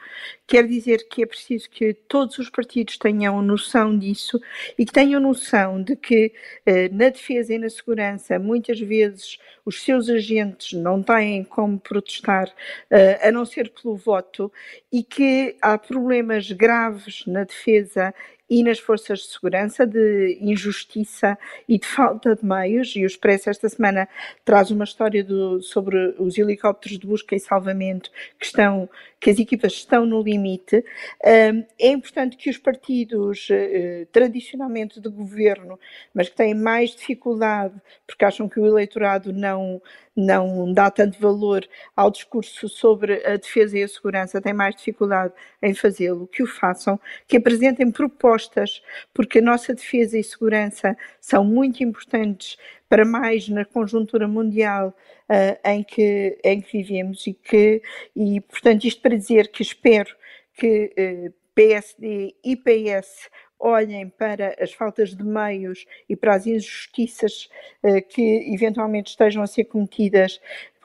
quero 0.47 0.69
dizer 0.69 1.09
que 1.09 1.23
é 1.23 1.27
preciso 1.27 1.71
que 1.71 1.95
todos 1.95 2.37
os 2.39 2.51
partidos 2.51 2.99
tenham 2.99 3.41
noção 3.41 3.99
disso 3.99 4.39
e 4.79 4.85
que 4.85 4.93
tenham 4.93 5.23
noção 5.23 5.83
de 5.83 5.97
que 5.97 6.35
eh, 6.67 6.91
na 6.91 7.09
defesa 7.09 7.55
e 7.55 7.59
na 7.59 7.71
segurança, 7.71 8.39
muitas 8.39 8.79
vezes 8.79 9.39
os 9.65 9.83
seus 9.83 10.11
agentes 10.11 10.79
não 10.79 11.03
têm 11.03 11.43
como 11.43 11.81
protestar 11.81 12.53
eh, 12.91 13.27
a 13.27 13.33
não 13.33 13.47
ser 13.47 13.71
pelo 13.71 13.97
voto 13.97 14.53
e 14.93 15.03
que 15.03 15.57
há 15.63 15.79
problemas 15.79 16.53
graves 16.53 17.25
na 17.27 17.45
defesa 17.45 18.15
e 18.51 18.65
nas 18.65 18.81
forças 18.81 19.21
de 19.21 19.27
segurança 19.27 19.87
de 19.87 20.37
injustiça 20.41 21.39
e 21.69 21.79
de 21.79 21.87
falta 21.87 22.35
de 22.35 22.45
meios. 22.45 22.97
E 22.97 23.05
o 23.05 23.07
Expresso 23.07 23.49
esta 23.49 23.69
semana 23.69 24.09
traz 24.45 24.73
uma 24.73 24.83
história 24.83 25.23
do, 25.23 25.63
sobre 25.63 26.17
os 26.19 26.37
helicópteros 26.37 26.99
de 26.99 27.07
busca 27.07 27.37
e 27.37 27.41
salvamento 27.41 28.11
que 28.39 28.47
estão, 28.47 28.91
que 29.21 29.31
as 29.31 29.39
equipas 29.39 29.73
estão 29.73 30.05
no 30.05 30.21
limite. 30.21 30.85
é 31.23 31.89
importante 31.89 32.37
que 32.37 32.51
os 32.51 32.59
partidos 32.59 33.49
uh, 33.51 34.07
tradicionalmente 34.11 35.01
de 35.01 35.09
governo, 35.09 35.79
mas 36.13 36.29
que 36.29 36.37
têm 36.37 36.55
mais 36.55 36.91
dificuldade 36.91 37.75
porque 38.07 38.25
acham 38.25 38.49
que 38.49 38.59
o 38.59 38.67
eleitorado 38.67 39.33
não 39.33 39.81
não 40.17 40.73
dá 40.73 40.91
tanto 40.91 41.21
valor 41.21 41.67
ao 41.97 42.11
discurso 42.11 42.69
sobre 42.69 43.25
a 43.27 43.37
defesa 43.37 43.79
e 43.79 43.83
a 43.83 43.89
segurança, 43.89 44.41
têm 44.41 44.53
mais 44.53 44.75
dificuldade 44.75 45.33
em 45.63 45.75
fazê-lo, 45.75 46.27
que 46.27 46.43
o 46.43 46.47
façam, 46.47 47.01
que 47.27 47.37
apresentem 47.37 47.91
propostas, 47.91 48.83
porque 49.15 49.39
a 49.39 49.43
nossa 49.43 49.75
defesa 49.75 50.19
e 50.19 50.25
segurança 50.25 50.97
são 51.21 51.45
muito 51.45 51.83
importantes 51.83 52.57
para 52.89 53.05
mais 53.05 53.49
na 53.49 53.65
conjuntura 53.65 54.27
mundial 54.27 54.89
uh, 55.29 55.69
em, 55.69 55.85
que, 55.85 56.39
em 56.43 56.61
que 56.61 56.79
vivemos 56.79 57.27
e 57.27 57.33
que, 57.33 57.81
e 58.17 58.41
portanto, 58.41 58.85
isto 58.85 59.01
para 59.01 59.17
dizer 59.17 59.49
que 59.49 59.63
espero 59.63 60.15
que 60.55 60.87
uh, 60.87 60.93
eh, 60.97 61.33
PSD 61.55 62.35
e 62.45 62.57
PS 62.57 63.31
olhem 63.61 64.09
para 64.09 64.57
as 64.59 64.73
faltas 64.73 65.15
de 65.15 65.23
meios 65.23 65.85
e 66.09 66.17
para 66.17 66.35
as 66.35 66.47
injustiças 66.47 67.49
uh, 67.83 68.03
que 68.09 68.53
eventualmente 68.53 69.11
estejam 69.11 69.43
a 69.43 69.47
ser 69.47 69.65
cometidas 69.65 70.41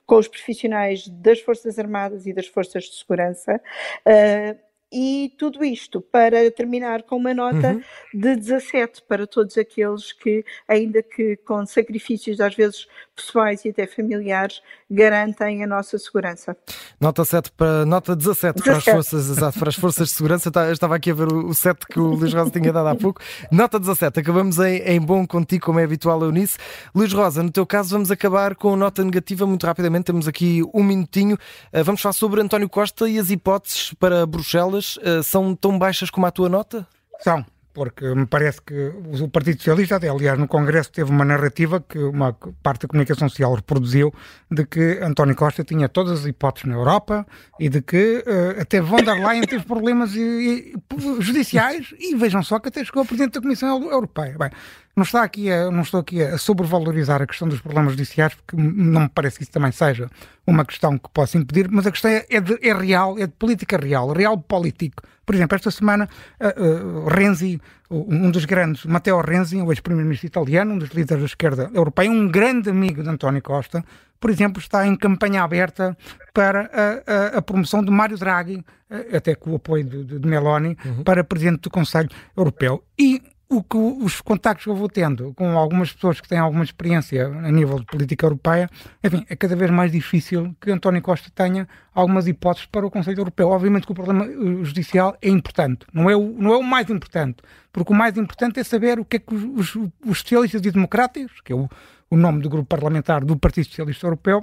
com 0.05 0.17
os 0.17 0.27
profissionais 0.27 1.07
das 1.07 1.39
Forças 1.39 1.79
Armadas 1.79 2.27
e 2.27 2.33
das 2.33 2.47
Forças 2.47 2.83
de 2.83 2.95
Segurança. 2.95 3.61
Uh, 4.05 4.65
e 4.91 5.33
tudo 5.37 5.65
isto 5.65 5.99
para 5.99 6.49
terminar 6.51 7.03
com 7.03 7.17
uma 7.17 7.33
nota 7.33 7.73
uhum. 7.73 7.81
de 8.13 8.35
17 8.35 9.01
para 9.07 9.25
todos 9.25 9.57
aqueles 9.57 10.13
que, 10.13 10.45
ainda 10.67 11.01
que 11.01 11.35
com 11.37 11.65
sacrifícios 11.65 12.39
às 12.39 12.55
vezes 12.55 12.87
pessoais 13.15 13.63
e 13.65 13.69
até 13.69 13.87
familiares, 13.87 14.61
garantem 14.89 15.63
a 15.63 15.67
nossa 15.67 15.97
segurança. 15.97 16.55
Nota 16.99 17.23
7 17.23 17.51
para 17.51 17.85
nota 17.85 18.15
17, 18.15 18.61
17. 18.61 18.63
Para, 18.63 18.77
as 18.77 18.83
forças, 18.83 19.29
exato, 19.29 19.59
para 19.59 19.69
as 19.69 19.75
forças 19.75 20.09
de 20.09 20.13
segurança. 20.13 20.51
Eu 20.53 20.73
estava 20.73 20.95
aqui 20.95 21.11
a 21.11 21.13
ver 21.13 21.31
o, 21.31 21.53
7 21.53 21.85
que 21.87 21.99
o 21.99 22.07
Luís 22.07 22.33
Rosa 22.33 22.51
tinha 22.51 22.71
dado 22.73 22.89
há 22.89 22.95
pouco. 22.95 23.21
Nota 23.51 23.79
17, 23.79 24.19
acabamos 24.19 24.59
em, 24.59 24.77
em 24.79 24.99
bom 24.99 25.25
contigo, 25.25 25.65
como 25.65 25.79
é 25.79 25.83
habitual, 25.83 26.21
Eunice. 26.21 26.57
Luís 26.93 27.13
Rosa, 27.13 27.41
no 27.41 27.51
teu 27.51 27.65
caso, 27.65 27.91
vamos 27.91 28.11
acabar 28.11 28.55
com 28.55 28.75
nota 28.75 29.03
negativa 29.03 29.45
muito 29.45 29.65
rapidamente. 29.65 30.05
Temos 30.05 30.27
aqui 30.27 30.61
um 30.73 30.83
minutinho. 30.83 31.37
Uh, 31.73 31.83
vamos 31.83 32.01
falar 32.01 32.13
sobre 32.13 32.41
António 32.41 32.69
Costa 32.69 33.09
e 33.09 33.17
as 33.17 33.29
hipóteses 33.29 33.93
para 33.93 34.25
Bruxelas. 34.25 34.97
Uh, 34.97 35.23
são 35.23 35.55
tão 35.55 35.79
baixas 35.79 36.09
como 36.09 36.25
a 36.25 36.31
tua 36.31 36.49
nota? 36.49 36.87
São 37.21 37.45
porque 37.75 38.15
me 38.15 38.25
parece 38.25 38.61
que 38.61 38.93
o 39.21 39.27
Partido 39.27 39.57
Socialista, 39.57 39.97
até, 39.97 40.07
aliás, 40.07 40.39
no 40.39 40.47
Congresso 40.47 40.89
teve 40.91 41.11
uma 41.11 41.25
narrativa 41.25 41.81
que 41.81 41.99
uma 41.99 42.31
parte 42.63 42.83
da 42.83 42.87
comunicação 42.87 43.27
social 43.27 43.53
reproduziu 43.53 44.13
de 44.49 44.65
que 44.65 44.99
António 45.03 45.35
Costa 45.35 45.61
tinha 45.65 45.89
todas 45.89 46.21
as 46.21 46.25
hipóteses 46.25 46.69
na 46.69 46.75
Europa 46.75 47.27
e 47.59 47.67
de 47.67 47.81
que 47.81 48.23
uh, 48.25 48.61
até 48.61 48.79
von 48.79 49.03
der 49.03 49.19
Leyen 49.19 49.43
teve 49.43 49.65
problemas 49.65 50.15
e, 50.15 50.21
e, 50.21 51.21
judiciais 51.21 51.93
e 51.99 52.15
vejam 52.15 52.41
só 52.41 52.59
que 52.59 52.69
até 52.69 52.83
chegou 52.83 53.03
a 53.03 53.05
Presidente 53.05 53.33
da 53.33 53.41
Comissão 53.41 53.91
Europeia. 53.91 54.37
Bem, 54.39 54.51
não, 54.95 55.03
está 55.03 55.23
aqui 55.23 55.51
a, 55.51 55.69
não 55.69 55.81
estou 55.81 55.99
aqui 55.99 56.21
a 56.21 56.37
sobrevalorizar 56.37 57.21
a 57.21 57.27
questão 57.27 57.47
dos 57.47 57.61
problemas 57.61 57.93
judiciais, 57.93 58.33
porque 58.33 58.55
não 58.55 59.01
me 59.01 59.09
parece 59.09 59.37
que 59.37 59.43
isso 59.43 59.51
também 59.51 59.71
seja 59.71 60.09
uma 60.47 60.63
questão 60.63 60.97
que 60.97 61.09
possa 61.09 61.37
impedir, 61.37 61.67
mas 61.69 61.85
a 61.85 61.91
questão 61.91 62.11
é, 62.11 62.25
é, 62.29 62.39
de, 62.39 62.57
é 62.61 62.73
real, 62.73 63.17
é 63.17 63.27
de 63.27 63.33
política 63.33 63.77
real, 63.77 64.11
real 64.13 64.37
político. 64.37 65.03
Por 65.25 65.33
exemplo, 65.33 65.55
esta 65.55 65.71
semana, 65.71 66.07
uh, 66.39 67.05
uh, 67.05 67.07
Renzi, 67.07 67.59
um 67.89 68.29
dos 68.29 68.45
grandes, 68.45 68.85
Matteo 68.85 69.19
Renzi, 69.21 69.57
o 69.57 69.71
ex-primeiro-ministro 69.71 70.27
italiano, 70.27 70.73
um 70.73 70.77
dos 70.77 70.89
líderes 70.89 71.21
da 71.21 71.25
esquerda 71.25 71.71
europeia, 71.73 72.11
um 72.11 72.27
grande 72.27 72.69
amigo 72.69 73.01
de 73.01 73.09
António 73.09 73.41
Costa, 73.41 73.83
por 74.19 74.29
exemplo, 74.29 74.59
está 74.59 74.87
em 74.87 74.95
campanha 74.95 75.43
aberta 75.43 75.97
para 76.33 76.69
a, 76.73 77.35
a, 77.35 77.37
a 77.39 77.41
promoção 77.41 77.83
de 77.83 77.91
Mário 77.91 78.17
Draghi, 78.17 78.57
uh, 78.57 79.17
até 79.17 79.35
com 79.35 79.51
o 79.51 79.55
apoio 79.55 79.83
de, 79.83 80.19
de 80.19 80.27
Meloni, 80.27 80.77
uhum. 80.85 81.03
para 81.03 81.23
presidente 81.23 81.61
do 81.61 81.69
Conselho 81.69 82.09
Europeu. 82.37 82.83
E 82.97 83.21
o 83.55 83.63
que 83.63 83.77
os 83.77 84.21
contactos 84.21 84.65
que 84.65 84.69
eu 84.69 84.75
vou 84.75 84.89
tendo 84.89 85.33
com 85.33 85.57
algumas 85.57 85.91
pessoas 85.93 86.19
que 86.19 86.27
têm 86.27 86.37
alguma 86.37 86.63
experiência 86.63 87.25
a 87.27 87.51
nível 87.51 87.79
de 87.79 87.85
política 87.85 88.25
europeia, 88.25 88.69
enfim, 89.03 89.25
é 89.29 89.35
cada 89.35 89.55
vez 89.55 89.71
mais 89.71 89.91
difícil 89.91 90.55
que 90.59 90.71
António 90.71 91.01
Costa 91.01 91.29
tenha 91.33 91.67
algumas 91.93 92.27
hipóteses 92.27 92.67
para 92.67 92.85
o 92.85 92.91
Conselho 92.91 93.19
Europeu. 93.19 93.49
Obviamente 93.49 93.85
que 93.85 93.91
o 93.91 93.95
problema 93.95 94.25
eh, 94.25 94.63
judicial 94.63 95.17
é 95.21 95.29
importante, 95.29 95.85
não 95.93 96.09
é 96.09 96.15
o, 96.15 96.35
não 96.37 96.53
é 96.53 96.57
o 96.57 96.63
mais 96.63 96.89
importante, 96.89 97.37
porque 97.71 97.93
o 97.93 97.95
mais 97.95 98.17
importante 98.17 98.59
é 98.59 98.63
saber 98.63 98.99
o 98.99 99.05
que 99.05 99.17
é 99.17 99.19
que 99.19 99.33
os, 99.33 99.75
os, 99.75 99.89
os 100.05 100.19
socialistas 100.19 100.61
e 100.61 100.71
democráticos, 100.71 101.41
que 101.41 101.53
é 101.53 101.55
o, 101.55 101.69
o 102.09 102.17
nome 102.17 102.41
do 102.41 102.49
grupo 102.49 102.67
parlamentar 102.67 103.23
do 103.23 103.37
Partido 103.37 103.67
Socialista 103.67 104.05
Europeu, 104.05 104.41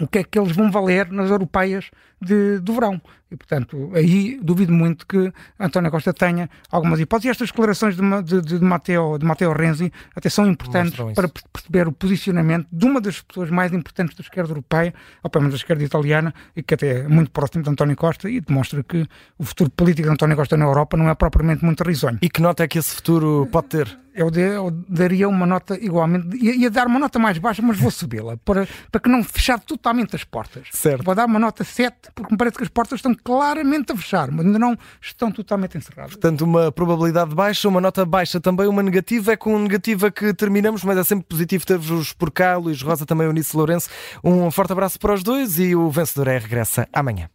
o 0.00 0.06
que 0.06 0.18
é 0.18 0.24
que 0.24 0.38
eles 0.38 0.54
vão 0.54 0.70
valer 0.70 1.10
nas 1.10 1.30
europeias 1.30 1.90
de, 2.20 2.58
do 2.60 2.72
verão. 2.72 3.00
E, 3.30 3.36
portanto, 3.36 3.92
aí 3.94 4.38
duvido 4.42 4.72
muito 4.72 5.06
que 5.06 5.32
António 5.58 5.90
Costa 5.90 6.12
tenha 6.12 6.50
algumas 6.70 6.98
hipóteses. 6.98 7.26
E 7.26 7.30
estas 7.30 7.50
declarações 7.50 7.96
de, 7.96 8.22
de, 8.22 8.40
de, 8.40 8.64
Matteo, 8.64 9.18
de 9.18 9.24
Matteo 9.24 9.52
Renzi 9.52 9.92
até 10.14 10.28
são 10.28 10.46
importantes 10.46 10.98
para 11.14 11.28
perceber 11.52 11.86
o 11.86 11.92
posicionamento 11.92 12.66
de 12.72 12.84
uma 12.84 13.00
das 13.00 13.20
pessoas 13.20 13.50
mais 13.50 13.72
importantes 13.72 14.16
da 14.16 14.22
esquerda 14.22 14.50
europeia, 14.50 14.92
ou 15.22 15.30
pelo 15.30 15.42
menos 15.42 15.54
da 15.54 15.62
esquerda 15.62 15.84
italiana, 15.84 16.34
e 16.56 16.62
que 16.62 16.74
até 16.74 17.00
é 17.00 17.08
muito 17.08 17.30
próximo 17.30 17.62
de 17.62 17.70
António 17.70 17.96
Costa, 17.96 18.28
e 18.28 18.40
demonstra 18.40 18.82
que 18.82 19.06
o 19.38 19.44
futuro 19.44 19.70
político 19.70 20.08
de 20.08 20.12
António 20.12 20.36
Costa 20.36 20.56
na 20.56 20.64
Europa 20.64 20.96
não 20.96 21.08
é 21.08 21.14
propriamente 21.14 21.64
muito 21.64 21.84
risonho. 21.84 22.18
E 22.20 22.28
que 22.28 22.40
nota 22.40 22.64
é 22.64 22.68
que 22.68 22.78
esse 22.78 22.94
futuro 22.94 23.48
pode 23.50 23.68
ter? 23.68 23.98
Eu, 24.12 24.30
de, 24.30 24.40
eu 24.40 24.70
daria 24.88 25.28
uma 25.28 25.46
nota 25.46 25.78
igualmente, 25.80 26.36
ia, 26.36 26.54
ia, 26.54 26.70
dar 26.70 26.86
uma 26.88 26.98
nota 26.98 27.18
mais 27.18 27.38
baixa, 27.38 27.62
mas 27.62 27.78
vou 27.78 27.90
subi-la, 27.90 28.36
para, 28.38 28.66
para 28.90 29.00
que 29.00 29.08
não 29.08 29.22
fechar 29.22 29.60
totalmente 29.60 30.16
as 30.16 30.24
portas. 30.24 30.66
Certo. 30.72 31.04
Vou 31.04 31.14
dar 31.14 31.26
uma 31.26 31.38
nota 31.38 31.62
7, 31.62 32.10
porque 32.14 32.36
parece 32.36 32.56
que 32.56 32.64
as 32.64 32.68
portas 32.68 32.98
estão 32.98 33.14
claramente 33.24 33.92
a 33.92 33.96
fechar, 33.96 34.30
mas 34.30 34.46
ainda 34.46 34.58
não 34.58 34.76
estão 35.00 35.30
totalmente 35.30 35.76
encerradas. 35.76 36.12
Portanto, 36.12 36.42
uma 36.42 36.72
probabilidade 36.72 37.34
baixa, 37.34 37.68
uma 37.68 37.80
nota 37.80 38.04
baixa 38.04 38.40
também, 38.40 38.66
uma 38.66 38.82
negativa. 38.82 39.32
É 39.32 39.36
com 39.36 39.58
negativa 39.58 40.10
que 40.10 40.32
terminamos, 40.34 40.84
mas 40.84 40.98
é 40.98 41.04
sempre 41.04 41.26
positivo 41.26 41.66
ter-vos 41.66 42.12
por 42.12 42.30
cá. 42.30 42.56
Luís 42.56 42.82
Rosa, 42.82 43.06
também 43.06 43.28
Unice 43.28 43.56
Lourenço. 43.56 43.88
Um 44.22 44.50
forte 44.50 44.72
abraço 44.72 44.98
para 44.98 45.14
os 45.14 45.22
dois 45.22 45.58
e 45.58 45.74
o 45.74 45.90
vencedor 45.90 46.28
é 46.28 46.38
regressa 46.38 46.88
amanhã. 46.92 47.28